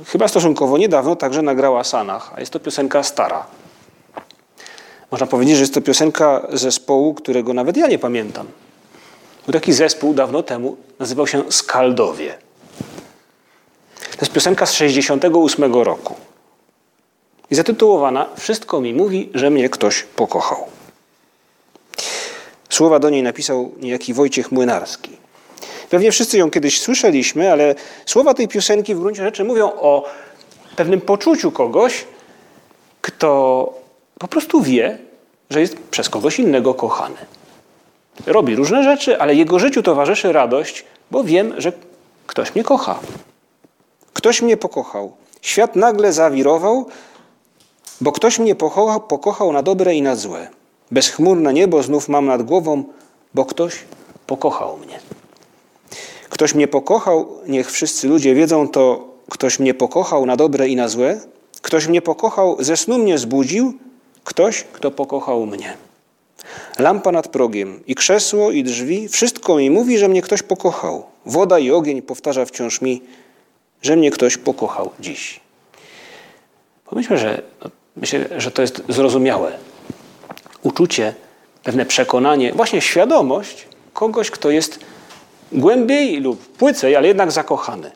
chyba 0.06 0.28
stosunkowo 0.28 0.78
niedawno 0.78 1.16
także 1.16 1.42
nagrała 1.42 1.84
Sanach, 1.84 2.32
a 2.36 2.40
jest 2.40 2.52
to 2.52 2.60
piosenka 2.60 3.02
stara. 3.02 3.46
Można 5.10 5.26
powiedzieć, 5.26 5.56
że 5.56 5.60
jest 5.60 5.74
to 5.74 5.80
piosenka 5.80 6.46
zespołu, 6.52 7.14
którego 7.14 7.54
nawet 7.54 7.76
ja 7.76 7.86
nie 7.86 7.98
pamiętam. 7.98 8.46
Taki 9.52 9.72
zespół 9.72 10.14
dawno 10.14 10.42
temu, 10.42 10.76
nazywał 10.98 11.26
się 11.26 11.52
Skaldowie. 11.52 12.34
To 14.00 14.18
jest 14.20 14.32
piosenka 14.32 14.66
z 14.66 14.72
68 14.72 15.74
roku. 15.74 16.14
I 17.50 17.54
zatytułowana 17.54 18.26
Wszystko 18.38 18.80
mi 18.80 18.94
mówi, 18.94 19.30
że 19.34 19.50
mnie 19.50 19.68
ktoś 19.68 20.02
pokochał. 20.02 20.66
Słowa 22.70 22.98
do 22.98 23.10
niej 23.10 23.22
napisał 23.22 23.72
niejaki 23.80 24.14
Wojciech 24.14 24.52
Młynarski. 24.52 25.16
Pewnie 25.90 26.12
wszyscy 26.12 26.38
ją 26.38 26.50
kiedyś 26.50 26.80
słyszeliśmy, 26.80 27.52
ale 27.52 27.74
słowa 28.06 28.34
tej 28.34 28.48
piosenki 28.48 28.94
w 28.94 29.00
gruncie 29.00 29.22
rzeczy 29.22 29.44
mówią 29.44 29.72
o 29.72 30.04
pewnym 30.76 31.00
poczuciu 31.00 31.52
kogoś, 31.52 32.04
kto 33.00 33.79
po 34.20 34.28
prostu 34.28 34.62
wie, 34.62 34.98
że 35.50 35.60
jest 35.60 35.78
przez 35.90 36.08
kogoś 36.08 36.38
innego 36.38 36.74
kochany. 36.74 37.16
Robi 38.26 38.56
różne 38.56 38.84
rzeczy, 38.84 39.20
ale 39.20 39.34
jego 39.34 39.58
życiu 39.58 39.82
towarzyszy 39.82 40.32
radość, 40.32 40.84
bo 41.10 41.24
wiem, 41.24 41.54
że 41.58 41.72
ktoś 42.26 42.54
mnie 42.54 42.64
kocha. 42.64 42.98
Ktoś 44.12 44.42
mnie 44.42 44.56
pokochał. 44.56 45.12
Świat 45.42 45.76
nagle 45.76 46.12
zawirował, 46.12 46.86
bo 48.00 48.12
ktoś 48.12 48.38
mnie 48.38 48.54
pokochał, 48.54 49.00
pokochał 49.00 49.52
na 49.52 49.62
dobre 49.62 49.94
i 49.94 50.02
na 50.02 50.16
złe. 50.16 50.48
Bezchmurne 50.90 51.52
niebo 51.52 51.82
znów 51.82 52.08
mam 52.08 52.26
nad 52.26 52.42
głową, 52.42 52.84
bo 53.34 53.44
ktoś 53.44 53.84
pokochał 54.26 54.76
mnie. 54.76 55.00
Ktoś 56.28 56.54
mnie 56.54 56.68
pokochał, 56.68 57.28
niech 57.46 57.70
wszyscy 57.70 58.08
ludzie 58.08 58.34
wiedzą 58.34 58.68
to, 58.68 59.08
ktoś 59.30 59.58
mnie 59.58 59.74
pokochał 59.74 60.26
na 60.26 60.36
dobre 60.36 60.68
i 60.68 60.76
na 60.76 60.88
złe. 60.88 61.20
Ktoś 61.62 61.86
mnie 61.86 62.02
pokochał, 62.02 62.56
ze 62.60 62.76
snu 62.76 62.98
mnie 62.98 63.18
zbudził, 63.18 63.74
ktoś, 64.30 64.64
kto 64.72 64.90
pokochał 64.90 65.46
mnie. 65.46 65.76
Lampa 66.78 67.12
nad 67.12 67.28
progiem 67.28 67.80
i 67.86 67.94
krzesło 67.94 68.50
i 68.50 68.64
drzwi, 68.64 69.08
wszystko 69.08 69.56
mi 69.56 69.70
mówi, 69.70 69.98
że 69.98 70.08
mnie 70.08 70.22
ktoś 70.22 70.42
pokochał. 70.42 71.06
Woda 71.26 71.58
i 71.58 71.70
ogień 71.70 72.02
powtarza 72.02 72.44
wciąż 72.44 72.80
mi, 72.80 73.02
że 73.82 73.96
mnie 73.96 74.10
ktoś 74.10 74.36
pokochał 74.36 74.90
dziś. 75.00 75.40
Pomyślmy, 76.84 77.18
że 77.18 77.42
no, 77.64 77.70
myślę, 77.96 78.26
że 78.36 78.50
to 78.50 78.62
jest 78.62 78.82
zrozumiałe. 78.88 79.58
Uczucie, 80.62 81.14
pewne 81.64 81.86
przekonanie, 81.86 82.52
właśnie 82.52 82.80
świadomość 82.80 83.68
kogoś, 83.92 84.30
kto 84.30 84.50
jest 84.50 84.80
głębiej 85.52 86.20
lub 86.20 86.46
płycej, 86.56 86.96
ale 86.96 87.08
jednak 87.08 87.32
zakochany. 87.32 87.90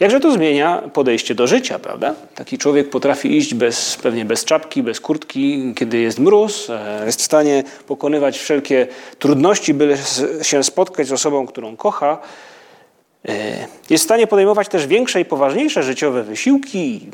Jakże 0.00 0.20
to 0.20 0.32
zmienia 0.32 0.82
podejście 0.92 1.34
do 1.34 1.46
życia, 1.46 1.78
prawda? 1.78 2.14
Taki 2.34 2.58
człowiek 2.58 2.90
potrafi 2.90 3.36
iść 3.36 3.54
bez, 3.54 3.96
pewnie 3.96 4.24
bez 4.24 4.44
czapki, 4.44 4.82
bez 4.82 5.00
kurtki, 5.00 5.74
kiedy 5.76 5.98
jest 5.98 6.18
mróz, 6.18 6.70
e, 6.70 7.02
jest 7.06 7.20
w 7.20 7.24
stanie 7.24 7.64
pokonywać 7.86 8.38
wszelkie 8.38 8.86
trudności, 9.18 9.74
by 9.74 9.98
się 10.42 10.64
spotkać 10.64 11.06
z 11.06 11.12
osobą, 11.12 11.46
którą 11.46 11.76
kocha. 11.76 12.18
E, 13.28 13.66
jest 13.90 14.04
w 14.04 14.06
stanie 14.06 14.26
podejmować 14.26 14.68
też 14.68 14.86
większe 14.86 15.20
i 15.20 15.24
poważniejsze 15.24 15.82
życiowe 15.82 16.22
wysiłki, 16.22 17.06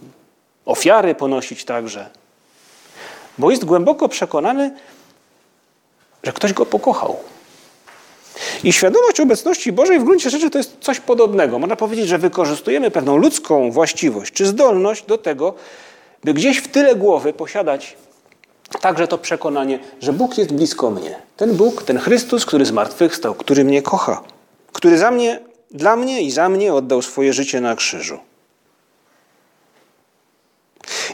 ofiary 0.64 1.14
ponosić 1.14 1.64
także. 1.64 2.10
Bo 3.38 3.50
jest 3.50 3.64
głęboko 3.64 4.08
przekonany, 4.08 4.74
że 6.22 6.32
ktoś 6.32 6.52
go 6.52 6.66
pokochał. 6.66 7.16
I 8.64 8.72
świadomość 8.72 9.20
obecności 9.20 9.72
Bożej 9.72 9.98
w 9.98 10.04
gruncie 10.04 10.30
rzeczy 10.30 10.50
to 10.50 10.58
jest 10.58 10.76
coś 10.80 11.00
podobnego. 11.00 11.58
Można 11.58 11.76
powiedzieć, 11.76 12.08
że 12.08 12.18
wykorzystujemy 12.18 12.90
pewną 12.90 13.16
ludzką 13.16 13.70
właściwość 13.70 14.32
czy 14.32 14.46
zdolność 14.46 15.04
do 15.04 15.18
tego, 15.18 15.54
by 16.24 16.34
gdzieś 16.34 16.58
w 16.58 16.68
tyle 16.68 16.94
głowy 16.94 17.32
posiadać 17.32 17.96
także 18.80 19.08
to 19.08 19.18
przekonanie, 19.18 19.78
że 20.00 20.12
Bóg 20.12 20.38
jest 20.38 20.52
blisko 20.52 20.90
mnie. 20.90 21.18
Ten 21.36 21.56
Bóg, 21.56 21.82
ten 21.82 21.98
Chrystus, 21.98 22.46
który 22.46 22.64
zmartwychwstał, 22.64 23.34
który 23.34 23.64
mnie 23.64 23.82
kocha, 23.82 24.22
który 24.72 24.98
za 24.98 25.10
mnie, 25.10 25.40
dla 25.70 25.96
mnie 25.96 26.22
i 26.22 26.30
za 26.30 26.48
mnie 26.48 26.74
oddał 26.74 27.02
swoje 27.02 27.32
życie 27.32 27.60
na 27.60 27.76
krzyżu. 27.76 28.18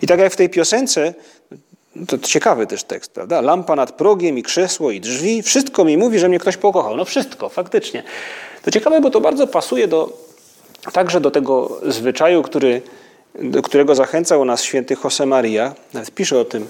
I 0.03 0.07
tak 0.07 0.21
jak 0.21 0.33
w 0.33 0.37
tej 0.37 0.51
piosence, 0.51 1.15
to 2.09 2.19
ciekawy 2.19 2.67
też 2.67 2.85
tekst, 2.85 3.13
prawda? 3.13 3.41
Lampa 3.41 3.77
nad 3.77 3.93
progiem 3.93 4.39
i 4.39 4.43
krzesło 4.43 4.91
i 4.91 5.01
drzwi, 5.01 5.43
wszystko 5.43 5.85
mi 5.85 5.97
mówi, 5.97 6.19
że 6.19 6.29
mnie 6.29 6.39
ktoś 6.39 6.57
pokochał. 6.57 6.97
No 6.97 7.05
wszystko, 7.05 7.49
faktycznie. 7.49 8.03
To 8.63 8.71
ciekawe, 8.71 9.01
bo 9.01 9.11
to 9.11 9.21
bardzo 9.21 9.47
pasuje 9.47 9.89
do, 9.89 10.13
także 10.93 11.21
do 11.21 11.31
tego 11.31 11.81
zwyczaju, 11.87 12.43
który, 12.43 12.83
do 13.35 13.63
którego 13.63 13.95
zachęcał 13.95 14.45
nas 14.45 14.63
święty 14.63 14.97
Josemaria. 15.05 15.75
Nawet 15.95 16.11
pisze 16.11 16.39
o 16.39 16.45
tym 16.45 16.67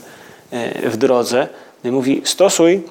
e, 0.51 0.91
w 0.91 0.97
drodze. 0.97 1.49
Mówi, 1.85 2.23
stosuj 2.25 2.83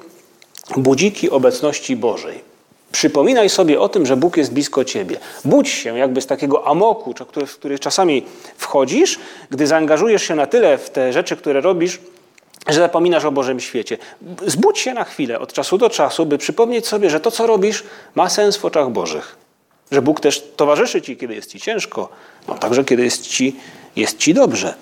budziki 0.76 1.30
obecności 1.30 1.96
Bożej. 1.96 2.50
Przypominaj 2.92 3.48
sobie 3.48 3.80
o 3.80 3.88
tym, 3.88 4.06
że 4.06 4.16
Bóg 4.16 4.36
jest 4.36 4.52
blisko 4.52 4.84
ciebie. 4.84 5.16
Budź 5.44 5.68
się 5.68 5.98
jakby 5.98 6.20
z 6.20 6.26
takiego 6.26 6.66
amoku, 6.66 7.14
w 7.46 7.54
który 7.54 7.78
czasami 7.78 8.24
wchodzisz, 8.56 9.18
gdy 9.50 9.66
zaangażujesz 9.66 10.22
się 10.22 10.34
na 10.34 10.46
tyle 10.46 10.78
w 10.78 10.90
te 10.90 11.12
rzeczy, 11.12 11.36
które 11.36 11.60
robisz, 11.60 12.00
że 12.72 12.80
zapominasz 12.80 13.24
o 13.24 13.32
Bożym 13.32 13.60
świecie. 13.60 13.98
Zbudź 14.46 14.78
się 14.78 14.94
na 14.94 15.04
chwilę 15.04 15.38
od 15.38 15.52
czasu 15.52 15.78
do 15.78 15.90
czasu, 15.90 16.26
by 16.26 16.38
przypomnieć 16.38 16.86
sobie, 16.86 17.10
że 17.10 17.20
to, 17.20 17.30
co 17.30 17.46
robisz, 17.46 17.84
ma 18.14 18.28
sens 18.28 18.56
w 18.56 18.64
oczach 18.64 18.90
Bożych. 18.90 19.36
Że 19.90 20.02
Bóg 20.02 20.20
też 20.20 20.42
towarzyszy 20.56 21.02
ci, 21.02 21.16
kiedy 21.16 21.34
jest 21.34 21.50
ci 21.50 21.60
ciężko, 21.60 22.08
no 22.48 22.54
także 22.54 22.84
kiedy 22.84 23.04
jest 23.04 23.26
ci, 23.26 23.56
jest 23.96 24.18
ci 24.18 24.34
dobrze. 24.34 24.74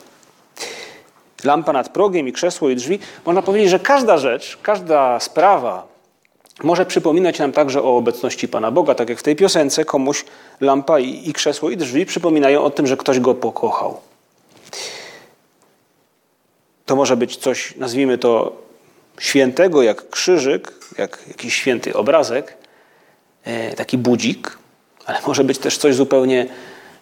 Lampa 1.45 1.73
nad 1.73 1.89
progiem 1.89 2.29
i 2.29 2.33
krzesło 2.33 2.71
i 2.71 2.77
drzwi. 2.77 2.99
Można 3.27 3.43
powiedzieć, 3.43 3.71
że 3.71 3.79
każda 3.79 4.19
rzecz, 4.19 4.59
każda 4.63 5.21
sprawa 5.21 5.87
może 6.63 6.87
przypominać 6.87 7.39
nam 7.39 7.53
także 7.53 7.83
o 7.83 7.97
obecności 7.97 8.49
Pana 8.49 8.71
Boga, 8.71 8.95
tak 8.95 9.09
jak 9.09 9.19
w 9.19 9.23
tej 9.23 9.37
piosence 9.37 9.85
komuś 9.85 10.25
lampa 10.61 10.99
i, 10.99 11.29
i 11.29 11.33
krzesło 11.33 11.71
i 11.71 11.77
drzwi 11.77 12.07
przypominają 12.07 12.63
o 12.63 12.71
tym, 12.71 12.87
że 12.87 12.97
ktoś 12.97 13.21
go 13.21 13.35
pokochał. 13.35 14.01
To 16.89 16.97
może 16.97 17.17
być 17.17 17.37
coś, 17.37 17.77
nazwijmy 17.77 18.19
to 18.19 18.53
świętego, 19.21 19.83
jak 19.83 20.11
krzyżyk, 20.11 20.73
jak 20.99 21.19
jakiś 21.29 21.55
święty 21.55 21.95
obrazek, 21.95 22.57
e, 23.45 23.75
taki 23.75 23.99
budzik, 23.99 24.59
ale 25.07 25.19
może 25.27 25.45
być 25.45 25.59
też 25.59 25.79
coś 25.79 25.95
zupełnie 25.95 26.47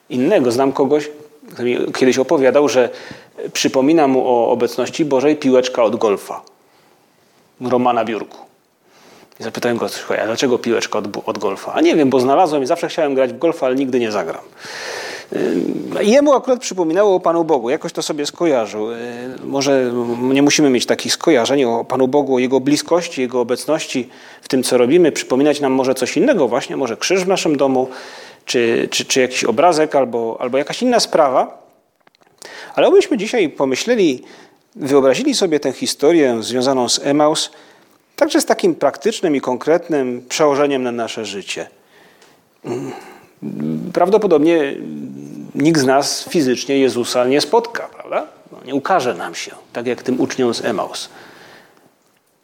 innego. 0.08 0.52
Znam 0.52 0.72
kogoś, 0.72 1.10
kto 1.52 1.62
mi 1.62 1.92
kiedyś 1.92 2.18
opowiadał, 2.18 2.68
że 2.68 2.90
przypomina 3.52 4.08
mu 4.08 4.28
o 4.28 4.50
obecności 4.50 5.04
Bożej 5.04 5.36
piłeczka 5.36 5.82
od 5.82 5.96
golfa. 5.96 6.42
Romana 7.60 8.04
Biurku. 8.04 8.38
I 9.40 9.42
zapytałem 9.42 9.76
go, 9.76 9.86
a 10.22 10.26
dlaczego 10.26 10.58
piłeczka 10.58 10.98
od, 10.98 11.04
od 11.26 11.38
golfa? 11.38 11.72
A 11.72 11.80
nie 11.80 11.96
wiem, 11.96 12.10
bo 12.10 12.20
znalazłem 12.20 12.62
i 12.62 12.66
zawsze 12.66 12.88
chciałem 12.88 13.14
grać 13.14 13.32
w 13.32 13.38
golfa, 13.38 13.66
ale 13.66 13.74
nigdy 13.74 14.00
nie 14.00 14.12
zagram. 14.12 14.44
I 16.02 16.10
jemu 16.10 16.32
akurat 16.32 16.60
przypominało 16.60 17.14
o 17.14 17.20
Panu 17.20 17.44
Bogu. 17.44 17.70
Jakoś 17.70 17.92
to 17.92 18.02
sobie 18.02 18.26
skojarzył. 18.26 18.86
Może 19.44 19.92
nie 20.20 20.42
musimy 20.42 20.70
mieć 20.70 20.86
takich 20.86 21.12
skojarzeń 21.12 21.64
o 21.64 21.84
Panu 21.84 22.08
Bogu, 22.08 22.34
o 22.34 22.38
Jego 22.38 22.60
bliskości, 22.60 23.20
Jego 23.20 23.40
obecności 23.40 24.08
w 24.42 24.48
tym, 24.48 24.62
co 24.62 24.78
robimy. 24.78 25.12
Przypominać 25.12 25.60
nam 25.60 25.72
może 25.72 25.94
coś 25.94 26.16
innego 26.16 26.48
właśnie, 26.48 26.76
może 26.76 26.96
krzyż 26.96 27.24
w 27.24 27.28
naszym 27.28 27.56
domu, 27.56 27.88
czy, 28.44 28.88
czy, 28.90 29.04
czy 29.04 29.20
jakiś 29.20 29.44
obrazek, 29.44 29.94
albo, 29.94 30.36
albo 30.40 30.58
jakaś 30.58 30.82
inna 30.82 31.00
sprawa. 31.00 31.66
Ale 32.74 32.86
obyśmy 32.86 33.16
dzisiaj 33.18 33.48
pomyśleli, 33.48 34.22
wyobrazili 34.76 35.34
sobie 35.34 35.60
tę 35.60 35.72
historię 35.72 36.36
związaną 36.40 36.88
z 36.88 36.98
Emaus, 36.98 37.50
także 38.16 38.40
z 38.40 38.46
takim 38.46 38.74
praktycznym 38.74 39.36
i 39.36 39.40
konkretnym 39.40 40.24
przełożeniem 40.28 40.82
na 40.82 40.92
nasze 40.92 41.24
życie. 41.24 41.66
Prawdopodobnie 43.92 44.74
nikt 45.56 45.80
z 45.80 45.84
nas 45.84 46.28
fizycznie 46.28 46.78
Jezusa 46.78 47.24
nie 47.24 47.40
spotka, 47.40 47.88
prawda? 47.94 48.26
No, 48.52 48.58
nie 48.64 48.74
ukaże 48.74 49.14
nam 49.14 49.34
się, 49.34 49.50
tak 49.72 49.86
jak 49.86 50.02
tym 50.02 50.20
uczniom 50.20 50.54
z 50.54 50.64
Emaus. 50.64 51.08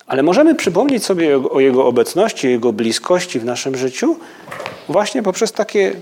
Ale 0.07 0.23
możemy 0.23 0.55
przypomnieć 0.55 1.05
sobie 1.05 1.49
o 1.51 1.61
Jego 1.61 1.87
obecności, 1.87 2.51
Jego 2.51 2.73
bliskości 2.73 3.41
w 3.41 3.45
naszym 3.45 3.77
życiu 3.77 4.17
właśnie 4.89 5.23
poprzez 5.23 5.53
takie 5.53 5.93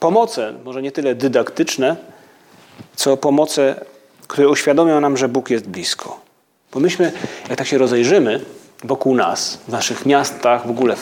pomoce, 0.00 0.54
może 0.64 0.82
nie 0.82 0.92
tyle 0.92 1.14
dydaktyczne, 1.14 1.96
co 2.96 3.16
pomoce, 3.16 3.84
które 4.28 4.48
uświadomią 4.48 5.00
nam, 5.00 5.16
że 5.16 5.28
Bóg 5.28 5.50
jest 5.50 5.68
blisko. 5.68 6.20
Bo 6.72 6.80
myśmy, 6.80 7.12
jak 7.48 7.58
tak 7.58 7.66
się 7.66 7.78
rozejrzymy 7.78 8.40
wokół 8.84 9.14
nas, 9.14 9.58
w 9.68 9.68
naszych 9.68 10.06
miastach, 10.06 10.66
w 10.66 10.70
ogóle, 10.70 10.96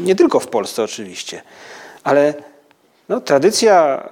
nie 0.00 0.16
tylko 0.16 0.40
w 0.40 0.46
Polsce 0.46 0.82
oczywiście, 0.82 1.42
ale 2.04 2.34
no, 3.08 3.20
tradycja 3.20 4.08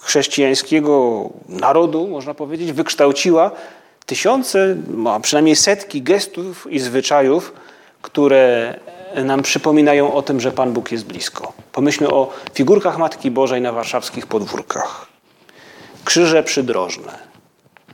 chrześcijańskiego 0.00 1.28
narodu, 1.48 2.06
można 2.06 2.34
powiedzieć, 2.34 2.72
wykształciła 2.72 3.50
tysiące, 4.06 4.76
a 5.08 5.20
przynajmniej 5.20 5.56
setki 5.56 6.02
gestów 6.02 6.66
i 6.70 6.78
zwyczajów, 6.78 7.52
które 8.02 8.74
nam 9.24 9.42
przypominają 9.42 10.14
o 10.14 10.22
tym, 10.22 10.40
że 10.40 10.52
Pan 10.52 10.72
Bóg 10.72 10.92
jest 10.92 11.04
blisko. 11.04 11.52
Pomyślmy 11.72 12.10
o 12.10 12.32
figurkach 12.54 12.98
Matki 12.98 13.30
Bożej 13.30 13.60
na 13.60 13.72
warszawskich 13.72 14.26
podwórkach, 14.26 15.06
krzyże 16.04 16.42
przydrożne, 16.42 17.18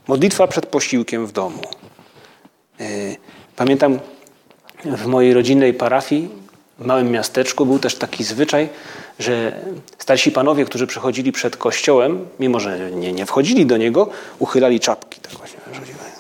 modlitwa 0.09 0.47
przed 0.47 0.67
posiłkiem 0.67 1.27
w 1.27 1.33
domu. 1.33 1.63
E, 2.81 2.85
pamiętam 3.57 3.99
w 4.85 5.07
mojej 5.07 5.35
rodzinnej 5.35 5.75
parafii, 5.75 6.29
w 6.79 6.87
małym 6.87 7.11
miasteczku, 7.11 7.67
był 7.67 7.79
też 7.79 7.95
taki 7.95 8.25
zwyczaj, 8.25 8.69
że 9.19 9.61
starsi 9.99 10.33
panowie, 10.33 10.65
którzy 10.65 10.87
przychodzili 10.87 11.33
przed 11.33 11.57
kościołem, 11.57 12.29
mimo 12.41 12.61
że 12.61 12.91
nie, 12.91 13.13
nie 13.13 13.27
wchodzili 13.27 13.67
do 13.67 13.77
niego, 13.77 14.09
uchylali 14.39 14.81
czapki. 14.81 15.21
Tak 15.21 15.33
właśnie. 15.33 15.61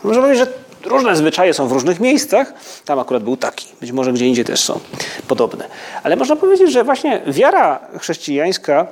Można 0.04 0.22
powiedzieć, 0.22 0.46
że 0.46 0.52
różne 0.90 1.16
zwyczaje 1.16 1.54
są 1.54 1.68
w 1.68 1.72
różnych 1.72 2.00
miejscach. 2.00 2.54
Tam 2.84 2.98
akurat 2.98 3.22
był 3.22 3.36
taki. 3.36 3.66
Być 3.80 3.92
może 3.92 4.12
gdzie 4.12 4.26
indziej 4.26 4.44
też 4.44 4.60
są 4.60 4.80
podobne. 5.28 5.68
Ale 6.02 6.16
można 6.16 6.36
powiedzieć, 6.36 6.72
że 6.72 6.84
właśnie 6.84 7.22
wiara 7.26 7.80
chrześcijańska 7.98 8.86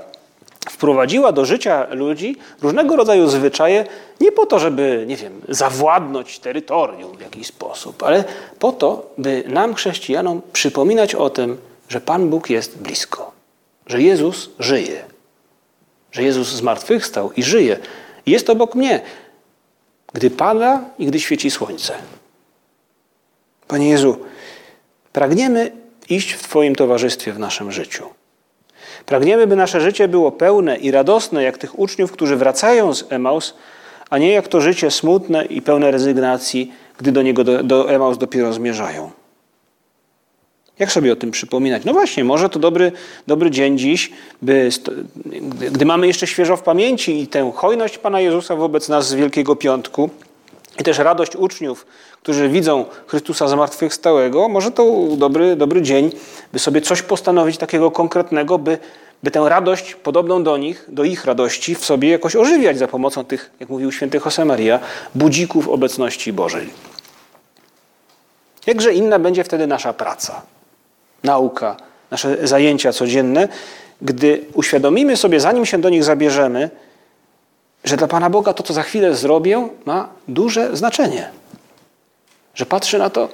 wprowadziła 0.71 1.33
do 1.33 1.45
życia 1.45 1.87
ludzi 1.91 2.37
różnego 2.63 2.97
rodzaju 2.97 3.29
zwyczaje, 3.29 3.85
nie 4.21 4.33
po 4.33 4.47
to, 4.47 4.59
żeby, 4.59 5.05
nie 5.09 5.17
wiem, 5.17 5.41
zawładnąć 5.49 6.39
terytorium 6.39 7.17
w 7.17 7.21
jakiś 7.21 7.47
sposób, 7.47 8.03
ale 8.03 8.25
po 8.59 8.73
to, 8.73 9.11
by 9.19 9.45
nam, 9.47 9.75
chrześcijanom, 9.75 10.43
przypominać 10.53 11.15
o 11.15 11.31
tym, 11.31 11.59
że 11.89 12.01
Pan 12.01 12.31
Bóg 12.31 12.51
jest 12.51 12.79
blisko 12.79 13.40
że 13.87 14.03
Jezus 14.03 14.51
żyje, 14.59 15.05
że 16.13 16.23
Jezus 16.23 16.49
zmartwychwstał 16.49 17.33
i 17.33 17.43
żyje. 17.43 17.79
Jest 18.27 18.51
obok 18.51 18.75
mnie, 18.75 19.01
gdy 20.13 20.31
pada 20.31 20.85
i 20.99 21.07
gdy 21.07 21.21
świeci 21.21 21.51
słońce. 21.51 21.95
Panie 23.69 23.89
Jezu, 23.89 24.19
pragniemy 25.13 25.73
iść 26.09 26.33
w 26.33 26.43
Twoim 26.43 26.75
towarzystwie 26.75 27.33
w 27.33 27.39
naszym 27.39 27.73
życiu. 27.73 28.05
Pragniemy, 29.07 29.47
by 29.47 29.57
nasze 29.57 29.81
życie 29.81 30.09
było 30.09 30.33
pełne 30.33 30.77
i 30.77 30.91
radosne, 30.91 31.43
jak 31.43 31.59
tych 31.59 31.79
uczniów, 31.79 32.13
którzy 32.13 32.37
wracają 32.37 32.95
z 32.95 33.13
Emaus, 33.13 33.55
a 34.11 34.19
nie 34.19 34.33
jak 34.33 34.49
to 34.49 34.61
życie 34.61 34.91
smutne 34.91 35.45
i 35.45 35.63
pełne 35.63 35.91
rezygnacji, 35.91 36.73
gdy 36.99 37.13
do 37.13 37.23
niego 37.23 37.45
do, 37.45 37.63
do 37.63 37.91
Emaus 37.91 38.19
dopiero 38.19 38.53
zmierzają. 38.53 39.11
Jak 40.81 40.93
sobie 40.93 41.13
o 41.13 41.17
tym 41.17 41.31
przypominać? 41.31 41.85
No 41.85 41.93
właśnie, 41.93 42.25
może 42.25 42.49
to 42.49 42.59
dobry, 42.59 42.93
dobry 43.27 43.51
dzień 43.51 43.79
dziś, 43.79 44.11
by, 44.43 44.69
gdy 45.71 45.85
mamy 45.85 46.07
jeszcze 46.07 46.27
świeżo 46.27 46.57
w 46.57 46.63
pamięci 46.63 47.21
i 47.21 47.27
tę 47.27 47.53
hojność 47.55 47.99
Pana 47.99 48.21
Jezusa 48.21 48.57
wobec 48.57 48.89
nas 48.89 49.09
z 49.09 49.15
Wielkiego 49.15 49.57
Piątku 49.57 50.11
i 50.79 50.83
też 50.83 50.99
radość 50.99 51.37
uczniów, 51.37 51.87
którzy 52.23 52.49
widzą 52.49 52.85
Chrystusa 53.07 53.49
zmartwychwstałego, 53.49 54.49
może 54.49 54.71
to 54.71 55.07
dobry, 55.17 55.57
dobry 55.57 55.83
dzień, 55.83 56.11
by 56.53 56.59
sobie 56.59 56.81
coś 56.81 57.03
postanowić 57.03 57.59
takiego 57.59 57.91
konkretnego, 57.91 58.59
by, 58.59 58.79
by 59.23 59.31
tę 59.31 59.49
radość 59.49 59.95
podobną 59.95 60.43
do 60.43 60.57
nich, 60.57 60.85
do 60.89 61.05
ich 61.05 61.25
radości 61.25 61.75
w 61.75 61.85
sobie 61.85 62.09
jakoś 62.09 62.37
ożywiać 62.37 62.79
za 62.79 62.89
pomocą 62.89 63.25
tych, 63.25 63.51
jak 63.61 63.69
mówił 63.69 63.93
święty 63.93 64.21
Josemaria, 64.25 64.81
budzików 65.15 65.69
obecności 65.69 66.33
Bożej. 66.33 66.71
Jakże 68.67 68.93
inna 68.93 69.19
będzie 69.19 69.45
wtedy 69.45 69.67
nasza 69.67 69.93
praca 69.93 70.43
nauka, 71.25 71.77
nasze 72.11 72.49
zajęcia 72.49 72.93
codzienne, 72.93 73.49
gdy 74.03 74.45
uświadomimy 74.55 75.17
sobie, 75.17 75.41
zanim 75.41 75.67
się 75.67 75.79
do 75.79 75.89
nich 75.89 76.05
zabierzemy, 76.05 76.71
że 77.85 77.97
dla 77.97 78.09
Pana 78.09 78.31
Boga 78.31 78.53
to, 78.53 78.63
co 78.63 78.75
za 78.75 78.83
chwilę 78.83 79.15
zrobię, 79.15 79.69
ma 79.85 80.09
duże 80.29 80.77
znaczenie. 80.77 81.31
Że 82.55 82.67
patrzy 82.67 82.99
na 82.99 83.11
to, 83.11 83.29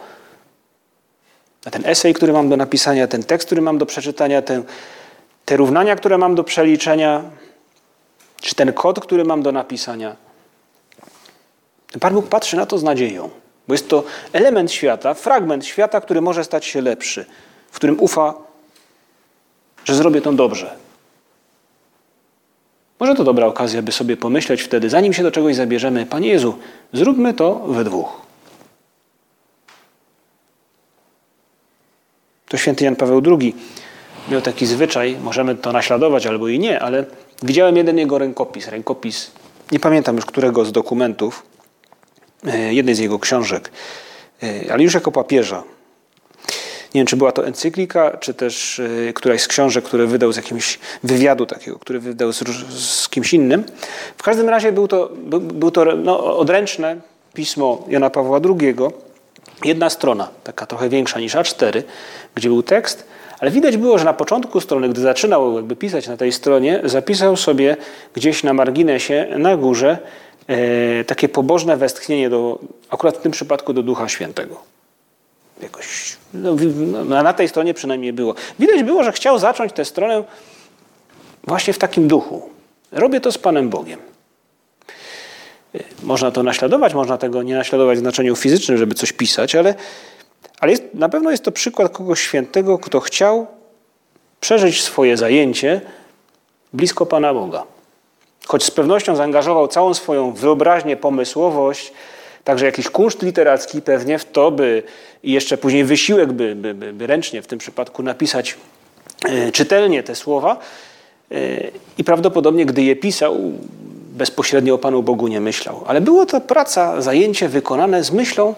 na 1.64 1.70
ten 1.70 1.86
esej, 1.86 2.14
który 2.14 2.32
mam 2.32 2.48
do 2.48 2.56
napisania, 2.56 3.06
ten 3.06 3.22
tekst, 3.22 3.46
który 3.46 3.62
mam 3.62 3.78
do 3.78 3.86
przeczytania, 3.86 4.42
ten, 4.42 4.64
te 5.44 5.56
równania, 5.56 5.96
które 5.96 6.18
mam 6.18 6.34
do 6.34 6.44
przeliczenia, 6.44 7.22
czy 8.40 8.54
ten 8.54 8.72
kod, 8.72 9.00
który 9.00 9.24
mam 9.24 9.42
do 9.42 9.52
napisania. 9.52 10.16
Pan 12.00 12.14
Bóg 12.14 12.28
patrzy 12.28 12.56
na 12.56 12.66
to 12.66 12.78
z 12.78 12.82
nadzieją. 12.82 13.30
Bo 13.68 13.74
jest 13.74 13.88
to 13.88 14.04
element 14.32 14.72
świata, 14.72 15.14
fragment 15.14 15.66
świata, 15.66 16.00
który 16.00 16.20
może 16.20 16.44
stać 16.44 16.64
się 16.64 16.80
lepszy, 16.80 17.26
w 17.76 17.78
którym 17.78 18.00
ufa, 18.00 18.34
że 19.84 19.94
zrobię 19.94 20.20
to 20.20 20.32
dobrze. 20.32 20.76
Może 23.00 23.14
to 23.14 23.24
dobra 23.24 23.46
okazja, 23.46 23.82
by 23.82 23.92
sobie 23.92 24.16
pomyśleć 24.16 24.62
wtedy, 24.62 24.90
zanim 24.90 25.12
się 25.12 25.22
do 25.22 25.30
czegoś 25.30 25.56
zabierzemy, 25.56 26.06
Panie 26.06 26.28
Jezu, 26.28 26.58
zróbmy 26.92 27.34
to 27.34 27.54
we 27.54 27.84
dwóch. 27.84 28.20
To 32.48 32.56
święty 32.56 32.84
Jan 32.84 32.96
Paweł 32.96 33.22
II 33.40 33.54
miał 34.30 34.40
taki 34.40 34.66
zwyczaj, 34.66 35.16
możemy 35.22 35.54
to 35.54 35.72
naśladować 35.72 36.26
albo 36.26 36.48
i 36.48 36.58
nie, 36.58 36.80
ale 36.80 37.04
widziałem 37.42 37.76
jeden 37.76 37.98
jego 37.98 38.18
rękopis, 38.18 38.68
rękopis, 38.68 39.30
nie 39.72 39.80
pamiętam 39.80 40.16
już 40.16 40.26
którego 40.26 40.64
z 40.64 40.72
dokumentów, 40.72 41.42
e, 42.46 42.74
jednej 42.74 42.94
z 42.94 42.98
jego 42.98 43.18
książek, 43.18 43.70
e, 44.42 44.72
ale 44.72 44.82
już 44.82 44.94
jako 44.94 45.12
papieża. 45.12 45.75
Nie 46.96 47.00
wiem, 47.00 47.06
czy 47.06 47.16
była 47.16 47.32
to 47.32 47.46
encyklika, 47.46 48.16
czy 48.20 48.34
też 48.34 48.80
e, 49.08 49.12
któraś 49.12 49.42
z 49.42 49.48
książek, 49.48 49.84
które 49.84 50.06
wydał 50.06 50.32
z 50.32 50.36
jakimś 50.36 50.78
wywiadu 51.04 51.46
takiego, 51.46 51.78
który 51.78 52.00
wydał 52.00 52.32
z, 52.32 52.44
z 52.78 53.08
kimś 53.08 53.34
innym. 53.34 53.64
W 54.16 54.22
każdym 54.22 54.48
razie 54.48 54.72
był 54.72 54.88
to, 54.88 55.10
był, 55.16 55.40
był 55.40 55.70
to 55.70 55.84
no, 55.84 56.36
odręczne 56.38 56.96
pismo 57.34 57.84
Jana 57.88 58.10
Pawła 58.10 58.40
II, 58.44 58.74
jedna 59.64 59.90
strona, 59.90 60.28
taka 60.44 60.66
trochę 60.66 60.88
większa 60.88 61.20
niż 61.20 61.34
A4, 61.34 61.82
gdzie 62.34 62.48
był 62.48 62.62
tekst, 62.62 63.06
ale 63.38 63.50
widać 63.50 63.76
było, 63.76 63.98
że 63.98 64.04
na 64.04 64.14
początku 64.14 64.60
strony, 64.60 64.88
gdy 64.88 65.00
zaczynał 65.00 65.56
jakby 65.56 65.76
pisać 65.76 66.08
na 66.08 66.16
tej 66.16 66.32
stronie, 66.32 66.80
zapisał 66.84 67.36
sobie 67.36 67.76
gdzieś 68.14 68.42
na 68.42 68.52
marginesie, 68.52 69.26
na 69.38 69.56
górze, 69.56 69.98
e, 70.46 71.04
takie 71.04 71.28
pobożne 71.28 71.76
westchnienie 71.76 72.30
do, 72.30 72.58
akurat 72.90 73.16
w 73.16 73.20
tym 73.20 73.32
przypadku 73.32 73.72
do 73.72 73.82
Ducha 73.82 74.08
Świętego. 74.08 74.75
Jakoś, 75.62 76.16
no, 76.34 76.56
no, 77.04 77.22
na 77.22 77.32
tej 77.32 77.48
stronie 77.48 77.74
przynajmniej 77.74 78.12
było. 78.12 78.34
Widać 78.58 78.82
było, 78.82 79.04
że 79.04 79.12
chciał 79.12 79.38
zacząć 79.38 79.72
tę 79.72 79.84
stronę 79.84 80.24
właśnie 81.44 81.72
w 81.72 81.78
takim 81.78 82.08
duchu. 82.08 82.50
Robię 82.92 83.20
to 83.20 83.32
z 83.32 83.38
Panem 83.38 83.68
Bogiem. 83.68 84.00
E, 85.74 85.78
można 86.02 86.30
to 86.30 86.42
naśladować, 86.42 86.94
można 86.94 87.18
tego 87.18 87.42
nie 87.42 87.54
naśladować 87.54 87.98
w 87.98 88.00
znaczeniu 88.00 88.36
fizycznym, 88.36 88.78
żeby 88.78 88.94
coś 88.94 89.12
pisać, 89.12 89.54
ale 89.54 89.74
ale 90.60 90.72
jest, 90.72 90.84
na 90.94 91.08
pewno 91.08 91.30
jest 91.30 91.44
to 91.44 91.52
przykład 91.52 91.92
kogoś 91.92 92.20
świętego, 92.20 92.78
kto 92.78 93.00
chciał 93.00 93.46
przeżyć 94.40 94.82
swoje 94.82 95.16
zajęcie 95.16 95.80
blisko 96.72 97.06
Pana 97.06 97.34
Boga. 97.34 97.64
Choć 98.46 98.64
z 98.64 98.70
pewnością 98.70 99.16
zaangażował 99.16 99.68
całą 99.68 99.94
swoją 99.94 100.32
wyobraźnię, 100.32 100.96
pomysłowość, 100.96 101.92
także 102.46 102.66
jakiś 102.66 102.88
kunszt 102.88 103.22
literacki 103.22 103.82
pewnie 103.82 104.18
w 104.18 104.24
to, 104.24 104.50
by 104.50 104.82
i 105.22 105.32
jeszcze 105.32 105.58
później 105.58 105.84
wysiłek, 105.84 106.32
by, 106.32 106.54
by, 106.54 106.74
by, 106.74 106.92
by 106.92 107.06
ręcznie 107.06 107.42
w 107.42 107.46
tym 107.46 107.58
przypadku 107.58 108.02
napisać 108.02 108.56
e, 109.28 109.52
czytelnie 109.52 110.02
te 110.02 110.14
słowa. 110.14 110.58
E, 111.30 111.36
I 111.98 112.04
prawdopodobnie, 112.04 112.66
gdy 112.66 112.82
je 112.82 112.96
pisał, 112.96 113.36
bezpośrednio 114.12 114.74
o 114.74 114.78
Panu 114.78 115.02
Bogu 115.02 115.28
nie 115.28 115.40
myślał. 115.40 115.84
Ale 115.86 116.00
było 116.00 116.26
to 116.26 116.40
praca, 116.40 117.00
zajęcie 117.00 117.48
wykonane 117.48 118.04
z 118.04 118.10
myślą 118.10 118.54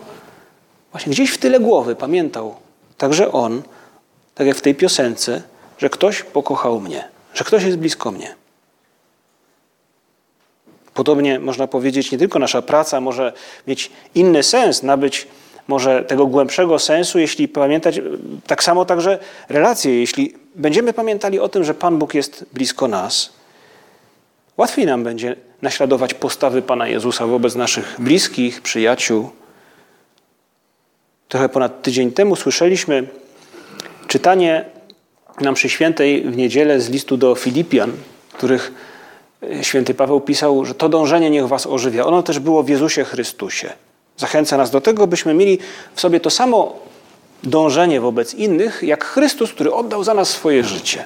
Właśnie 0.93 1.13
gdzieś 1.13 1.31
w 1.31 1.39
tyle 1.39 1.61
głowy 1.61 1.97
pamiętał 1.97 2.55
także 2.99 3.33
on, 3.33 3.63
tak 4.35 4.47
jak 4.47 4.57
w 4.57 4.61
tej 4.61 4.75
piosence, 4.75 5.43
że 5.79 5.91
ktoś 5.91 6.23
pokochał 6.23 6.81
mnie, 6.81 7.09
że 7.35 7.45
ktoś 7.45 7.65
jest 7.65 7.79
blisko 7.79 8.11
mnie. 8.11 8.35
Podobnie 10.99 11.41
można 11.41 11.67
powiedzieć, 11.67 12.13
nie 12.13 12.19
tylko 12.19 12.39
nasza 12.39 12.63
praca 12.63 13.01
może 13.01 13.33
mieć 13.67 13.91
inny 14.15 14.43
sens, 14.43 14.83
nabyć 14.83 15.27
może 15.69 16.05
tego 16.05 16.27
głębszego 16.27 16.79
sensu, 16.79 17.19
jeśli 17.19 17.49
pamiętać, 17.49 18.01
tak 18.47 18.65
samo 18.65 18.85
także 18.85 19.19
relacje, 19.49 20.01
jeśli 20.01 20.35
będziemy 20.55 20.93
pamiętali 20.93 21.41
o 21.41 21.49
tym, 21.49 21.65
że 21.65 21.75
Pan 21.75 21.99
Bóg 21.99 22.15
jest 22.15 22.45
blisko 22.53 22.89
nas, 22.89 23.33
łatwiej 24.57 24.87
nam 24.87 25.05
będzie 25.05 25.37
naśladować 25.63 26.15
postawy 26.15 26.63
Pana 26.63 26.89
Jezusa 26.89 27.27
wobec 27.27 27.55
naszych 27.55 27.97
bliskich, 27.99 28.63
przyjaciół, 28.63 29.31
Trochę 31.29 31.49
ponad 31.49 31.83
tydzień 31.83 32.13
temu 32.13 32.37
słyszeliśmy 32.37 33.07
czytanie 34.07 34.65
na 35.41 35.53
mszy 35.53 35.69
świętej 35.69 36.23
w 36.23 36.37
niedzielę 36.37 36.81
z 36.81 36.91
listu 36.91 37.17
do 37.17 37.35
Filipian, 37.35 37.93
których 38.33 38.73
e, 38.73 38.98
święty 39.63 39.95
Paweł 39.95 40.21
pisał, 40.21 40.65
że 40.65 40.75
to 40.75 40.89
dążenie 40.89 41.31
niech 41.31 41.49
was 41.49 41.67
ożywia. 41.67 42.07
Ono 42.07 42.23
też 42.23 42.39
było 42.39 42.63
w 42.63 42.69
Jezusie 42.69 43.05
Chrystusie. 43.05 43.73
Zachęca 44.17 44.57
nas 44.57 44.71
do 44.71 44.81
tego, 44.81 45.07
byśmy 45.07 45.35
mieli 45.35 45.59
w 45.95 46.01
sobie 46.01 46.21
to 46.21 46.31
samo 46.31 46.77
dążenie 47.43 48.01
wobec 48.01 48.35
innych, 48.35 48.83
jak 48.83 49.05
Chrystus, 49.05 49.53
który 49.53 49.73
oddał 49.73 50.05
za 50.05 50.15
nas 50.15 50.31
swoje 50.31 50.65
życie. 50.65 51.05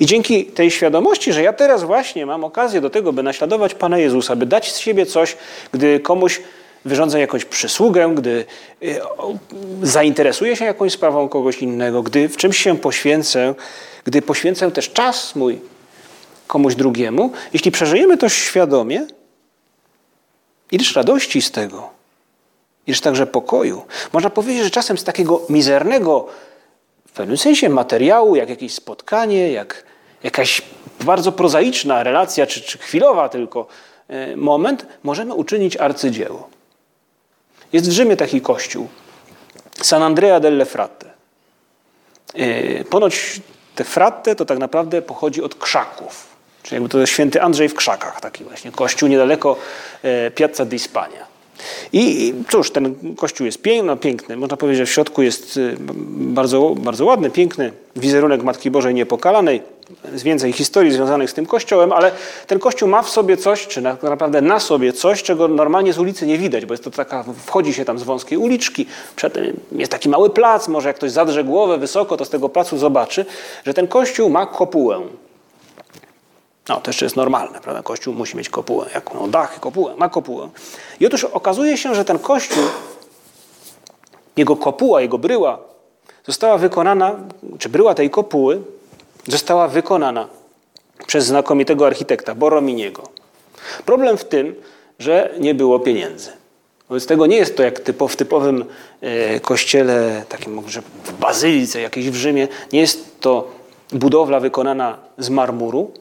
I 0.00 0.06
dzięki 0.06 0.44
tej 0.44 0.70
świadomości, 0.70 1.32
że 1.32 1.42
ja 1.42 1.52
teraz 1.52 1.82
właśnie 1.82 2.26
mam 2.26 2.44
okazję 2.44 2.80
do 2.80 2.90
tego, 2.90 3.12
by 3.12 3.22
naśladować 3.22 3.74
Pana 3.74 3.98
Jezusa, 3.98 4.36
by 4.36 4.46
dać 4.46 4.72
z 4.72 4.78
siebie 4.78 5.06
coś, 5.06 5.36
gdy 5.72 6.00
komuś 6.00 6.40
wyrządzę 6.84 7.20
jakąś 7.20 7.44
przysługę, 7.44 8.12
gdy 8.14 8.44
y, 8.82 9.00
zainteresuję 9.82 10.56
się 10.56 10.64
jakąś 10.64 10.92
sprawą 10.92 11.28
kogoś 11.28 11.58
innego, 11.58 12.02
gdy 12.02 12.28
w 12.28 12.36
czymś 12.36 12.58
się 12.58 12.78
poświęcę, 12.78 13.54
gdy 14.04 14.22
poświęcę 14.22 14.70
też 14.70 14.90
czas 14.90 15.36
mój 15.36 15.60
komuś 16.46 16.74
drugiemu, 16.74 17.32
jeśli 17.52 17.70
przeżyjemy 17.70 18.18
to 18.18 18.28
świadomie, 18.28 19.06
ileż 20.72 20.96
radości 20.96 21.42
z 21.42 21.50
tego, 21.50 21.90
ileż 22.86 23.00
także 23.00 23.26
pokoju. 23.26 23.82
Można 24.12 24.30
powiedzieć, 24.30 24.64
że 24.64 24.70
czasem 24.70 24.98
z 24.98 25.04
takiego 25.04 25.42
mizernego, 25.48 26.26
w 27.08 27.12
pewnym 27.12 27.36
sensie 27.36 27.68
materiału, 27.68 28.36
jak 28.36 28.48
jakieś 28.48 28.74
spotkanie, 28.74 29.52
jak 29.52 29.84
jakaś 30.22 30.62
bardzo 31.00 31.32
prozaiczna 31.32 32.02
relacja, 32.02 32.46
czy, 32.46 32.60
czy 32.60 32.78
chwilowa 32.78 33.28
tylko 33.28 33.66
y, 34.10 34.36
moment, 34.36 34.86
możemy 35.02 35.34
uczynić 35.34 35.76
arcydzieło. 35.76 36.48
Jest 37.72 37.88
w 37.88 37.92
Rzymie 37.92 38.16
taki 38.16 38.40
kościół, 38.40 38.88
San 39.82 40.02
Andrea 40.02 40.40
delle 40.40 40.64
Fratte. 40.64 41.10
E, 42.34 42.84
ponoć 42.84 43.40
te 43.74 43.84
fratte 43.84 44.36
to 44.36 44.44
tak 44.44 44.58
naprawdę 44.58 45.02
pochodzi 45.02 45.42
od 45.42 45.54
krzaków. 45.54 46.26
Czyli 46.62 46.74
jakby 46.74 46.88
to 46.88 47.06
święty 47.06 47.42
Andrzej 47.42 47.68
w 47.68 47.74
krzakach, 47.74 48.20
taki 48.20 48.44
właśnie 48.44 48.72
kościół 48.72 49.08
niedaleko 49.08 49.56
e, 50.02 50.30
Piazza 50.30 50.64
di 50.64 50.78
Spagna. 50.78 51.30
I 51.92 52.34
cóż, 52.50 52.70
ten 52.70 53.14
kościół 53.16 53.46
jest 53.46 53.62
piękny, 53.62 53.86
no 53.86 53.96
piękny. 53.96 54.36
Można 54.36 54.56
powiedzieć, 54.56 54.78
że 54.78 54.86
w 54.86 54.90
środku 54.90 55.22
jest 55.22 55.56
y, 55.56 55.76
bardzo, 56.10 56.74
bardzo 56.76 57.04
ładny, 57.04 57.30
piękny 57.30 57.72
wizerunek 57.96 58.42
Matki 58.42 58.70
Bożej 58.70 58.94
Niepokalanej. 58.94 59.62
Jest 60.12 60.24
więcej 60.24 60.52
historii 60.52 60.92
związanych 60.92 61.30
z 61.30 61.34
tym 61.34 61.46
kościołem, 61.46 61.92
ale 61.92 62.12
ten 62.46 62.58
kościół 62.58 62.88
ma 62.88 63.02
w 63.02 63.10
sobie 63.10 63.36
coś, 63.36 63.66
czy 63.66 63.82
tak 63.82 64.02
naprawdę 64.02 64.40
na 64.40 64.60
sobie 64.60 64.92
coś, 64.92 65.22
czego 65.22 65.48
normalnie 65.48 65.92
z 65.92 65.98
ulicy 65.98 66.26
nie 66.26 66.38
widać, 66.38 66.66
bo 66.66 66.74
jest 66.74 66.84
to 66.84 66.90
taka, 66.90 67.24
wchodzi 67.46 67.74
się 67.74 67.84
tam 67.84 67.98
z 67.98 68.02
wąskiej 68.02 68.38
uliczki, 68.38 68.86
przedtem 69.16 69.60
jest 69.72 69.92
taki 69.92 70.08
mały 70.08 70.30
plac, 70.30 70.68
może 70.68 70.88
jak 70.88 70.96
ktoś 70.96 71.10
zadrze 71.10 71.44
głowę 71.44 71.78
wysoko, 71.78 72.16
to 72.16 72.24
z 72.24 72.30
tego 72.30 72.48
placu 72.48 72.78
zobaczy, 72.78 73.26
że 73.64 73.74
ten 73.74 73.88
kościół 73.88 74.30
ma 74.30 74.46
kopułę. 74.46 75.00
No, 76.68 76.80
to 76.80 76.90
jeszcze 76.90 77.06
jest 77.06 77.16
normalne, 77.16 77.60
prawda? 77.60 77.82
Kościół 77.82 78.14
musi 78.14 78.36
mieć 78.36 78.48
kopułę, 78.48 78.86
jak 78.94 79.14
no, 79.14 79.28
dach, 79.28 79.60
kopułę, 79.60 79.94
ma 79.96 80.08
kopułę. 80.08 80.48
I 81.00 81.06
otóż 81.06 81.24
okazuje 81.24 81.76
się, 81.76 81.94
że 81.94 82.04
ten 82.04 82.18
kościół, 82.18 82.64
jego 84.36 84.56
kopuła, 84.56 85.00
jego 85.00 85.18
bryła 85.18 85.58
została 86.26 86.58
wykonana, 86.58 87.16
czy 87.58 87.68
bryła 87.68 87.94
tej 87.94 88.10
kopuły 88.10 88.62
została 89.30 89.68
wykonana 89.68 90.28
przez 91.06 91.26
znakomitego 91.26 91.86
architekta 91.86 92.34
Borominiego. 92.34 93.08
Problem 93.86 94.18
w 94.18 94.24
tym, 94.24 94.54
że 94.98 95.34
nie 95.38 95.54
było 95.54 95.80
pieniędzy. 95.80 96.30
Wobec 96.88 97.06
tego 97.06 97.26
nie 97.26 97.36
jest 97.36 97.56
to 97.56 97.62
jak 97.62 97.80
typo, 97.80 98.08
w 98.08 98.16
typowym 98.16 98.64
e, 99.00 99.40
kościele, 99.40 100.24
takim 100.28 100.54
może 100.54 100.82
w 101.04 101.12
bazylice 101.12 101.80
jakiejś 101.80 102.10
w 102.10 102.14
Rzymie, 102.14 102.48
nie 102.72 102.80
jest 102.80 103.20
to 103.20 103.50
budowla 103.92 104.40
wykonana 104.40 104.98
z 105.18 105.30
marmuru, 105.30 105.92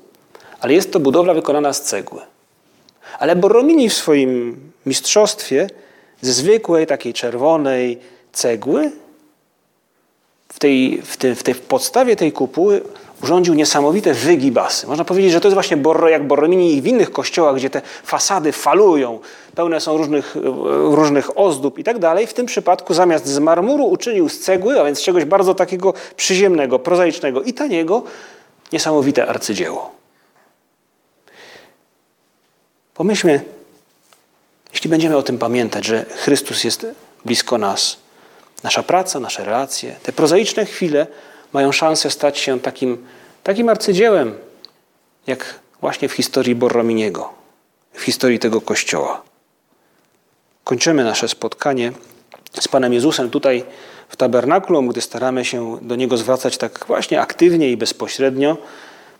ale 0.60 0.74
jest 0.74 0.92
to 0.92 1.00
budowla 1.00 1.34
wykonana 1.34 1.74
z 1.74 1.82
cegły. 1.82 2.22
Ale 3.20 3.36
Borromini 3.36 3.90
w 3.90 3.94
swoim 3.94 4.60
mistrzostwie 4.86 5.70
ze 6.22 6.34
zwykłej 6.34 6.88
takiej 6.88 7.14
czerwonej 7.14 8.00
cegły 8.32 8.92
w 10.50 10.60
tej, 10.60 11.02
w, 11.02 11.18
tej, 11.18 11.36
w 11.36 11.44
tej 11.44 11.56
podstawie 11.56 12.16
tej 12.16 12.32
kupuły 12.32 12.82
urządził 13.24 13.54
niesamowite 13.54 14.14
wygibasy. 14.14 14.88
Można 14.88 15.06
powiedzieć, 15.06 15.32
że 15.32 15.42
to 15.42 15.48
jest 15.48 15.54
właśnie 15.54 15.78
Borro, 15.78 16.10
jak 16.10 16.28
Borromini 16.28 16.76
i 16.76 16.82
w 16.82 16.88
innych 16.88 17.12
kościołach, 17.12 17.56
gdzie 17.56 17.70
te 17.70 17.82
fasady 18.04 18.52
falują, 18.52 19.20
pełne 19.56 19.80
są 19.80 19.98
różnych, 19.98 20.36
różnych 20.92 21.38
ozdób 21.38 21.80
i 21.80 21.84
tak 21.84 22.00
dalej. 22.00 22.28
W 22.28 22.34
tym 22.34 22.46
przypadku 22.46 22.94
zamiast 22.94 23.28
z 23.28 23.40
marmuru 23.40 23.86
uczynił 23.86 24.30
z 24.30 24.40
cegły, 24.40 24.82
a 24.82 24.84
więc 24.84 25.02
czegoś 25.02 25.26
bardzo 25.26 25.56
takiego 25.56 25.94
przyziemnego, 26.16 26.80
prozaicznego 26.80 27.42
i 27.42 27.54
taniego, 27.54 28.04
niesamowite 28.72 29.28
arcydzieło. 29.28 29.92
Pomyślmy, 32.94 33.42
Jeśli 34.74 34.90
będziemy 34.90 35.18
o 35.18 35.24
tym 35.24 35.38
pamiętać, 35.38 35.86
że 35.86 36.06
Chrystus 36.06 36.64
jest 36.64 36.88
blisko 37.26 37.58
nas, 37.58 37.98
nasza 38.64 38.84
praca, 38.84 39.20
nasze 39.20 39.46
relacje, 39.46 39.96
te 40.04 40.14
prozaiczne 40.14 40.66
chwile 40.66 41.08
mają 41.54 41.72
szansę 41.72 42.12
stać 42.12 42.38
się 42.38 42.60
takim, 42.60 43.06
takim 43.44 43.70
arcydziełem, 43.70 44.34
jak 45.28 45.60
właśnie 45.82 46.10
w 46.10 46.14
historii 46.14 46.56
Borrominiego, 46.56 47.30
w 47.94 48.02
historii 48.02 48.40
tego 48.40 48.62
kościoła. 48.62 49.22
Kończymy 50.64 51.04
nasze 51.04 51.28
spotkanie 51.28 51.92
z 52.60 52.68
Panem 52.68 52.94
Jezusem 52.94 53.30
tutaj 53.30 53.64
w 54.10 54.16
tabernakulum, 54.16 54.88
gdy 54.88 55.02
staramy 55.02 55.46
się 55.46 55.78
do 55.82 55.96
Niego 55.96 56.18
zwracać 56.18 56.58
tak 56.58 56.86
właśnie 56.88 57.22
aktywnie 57.22 57.72
i 57.72 57.78
bezpośrednio. 57.78 58.58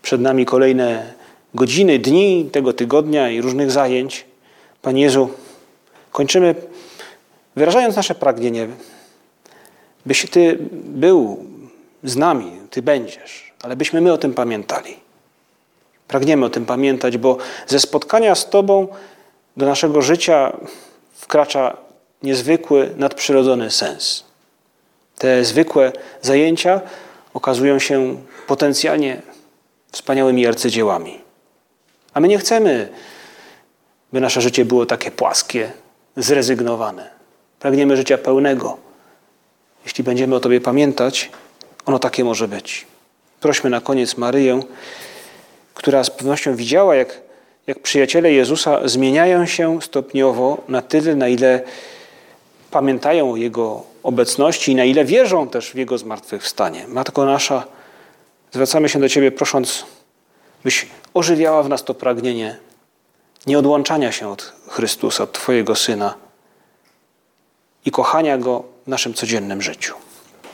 Przed 0.02 0.20
nami 0.20 0.46
kolejne 0.46 1.12
godziny, 1.54 1.98
dni 1.98 2.48
tego 2.52 2.72
tygodnia 2.72 3.30
i 3.30 3.40
różnych 3.40 3.70
zajęć. 3.70 4.24
Panie 4.82 5.02
Jezu, 5.02 5.30
kończymy 6.12 6.54
wyrażając 7.56 7.96
nasze 7.96 8.14
pragnienie, 8.14 8.68
byś 10.06 10.30
Ty 10.30 10.58
był 10.72 11.44
z 12.04 12.16
nami, 12.16 12.60
Ty 12.70 12.82
będziesz, 12.82 13.52
ale 13.62 13.76
byśmy 13.76 14.00
my 14.00 14.12
o 14.12 14.18
tym 14.18 14.34
pamiętali. 14.34 14.96
Pragniemy 16.08 16.46
o 16.46 16.50
tym 16.50 16.66
pamiętać, 16.66 17.18
bo 17.18 17.36
ze 17.66 17.80
spotkania 17.80 18.34
z 18.34 18.50
Tobą 18.50 18.88
do 19.56 19.66
naszego 19.66 20.02
życia 20.02 20.56
wkracza 21.14 21.76
niezwykły, 22.22 22.94
nadprzyrodzony 22.96 23.70
sens. 23.70 24.24
Te 25.18 25.44
zwykłe 25.44 25.92
zajęcia 26.22 26.80
okazują 27.34 27.78
się 27.78 28.16
potencjalnie 28.46 29.22
wspaniałymi 29.92 30.46
arcydziełami. 30.46 31.20
A 32.14 32.20
my 32.20 32.28
nie 32.28 32.38
chcemy, 32.38 32.88
by 34.12 34.20
nasze 34.20 34.40
życie 34.40 34.64
było 34.64 34.86
takie 34.86 35.10
płaskie, 35.10 35.72
zrezygnowane. 36.16 37.10
Pragniemy 37.58 37.96
życia 37.96 38.18
pełnego. 38.18 38.76
Jeśli 39.84 40.04
będziemy 40.04 40.34
o 40.34 40.40
Tobie 40.40 40.60
pamiętać, 40.60 41.30
ono 41.86 41.98
takie 41.98 42.24
może 42.24 42.48
być. 42.48 42.86
Prośmy 43.40 43.70
na 43.70 43.80
koniec 43.80 44.16
Maryję, 44.16 44.62
która 45.74 46.04
z 46.04 46.10
pewnością 46.10 46.56
widziała, 46.56 46.94
jak, 46.94 47.20
jak 47.66 47.78
przyjaciele 47.78 48.32
Jezusa 48.32 48.88
zmieniają 48.88 49.46
się 49.46 49.82
stopniowo 49.82 50.62
na 50.68 50.82
tyle, 50.82 51.16
na 51.16 51.28
ile 51.28 51.62
pamiętają 52.70 53.32
o 53.32 53.36
Jego 53.36 53.82
obecności 54.02 54.72
i 54.72 54.74
na 54.74 54.84
ile 54.84 55.04
wierzą 55.04 55.48
też 55.48 55.70
w 55.70 55.74
Jego 55.74 55.98
zmartwychwstanie. 55.98 56.84
Matko 56.88 57.24
nasza, 57.24 57.64
zwracamy 58.52 58.88
się 58.88 59.00
do 59.00 59.08
Ciebie 59.08 59.32
prosząc, 59.32 59.84
byś 60.64 60.86
ożywiała 61.14 61.62
w 61.62 61.68
nas 61.68 61.84
to 61.84 61.94
pragnienie 61.94 62.56
nieodłączania 63.46 64.12
się 64.12 64.28
od 64.28 64.52
Chrystusa, 64.68 65.24
od 65.24 65.32
Twojego 65.32 65.74
Syna 65.74 66.14
i 67.84 67.90
kochania 67.90 68.38
Go 68.38 68.64
w 68.86 68.88
naszym 68.88 69.14
codziennym 69.14 69.62
życiu. 69.62 69.94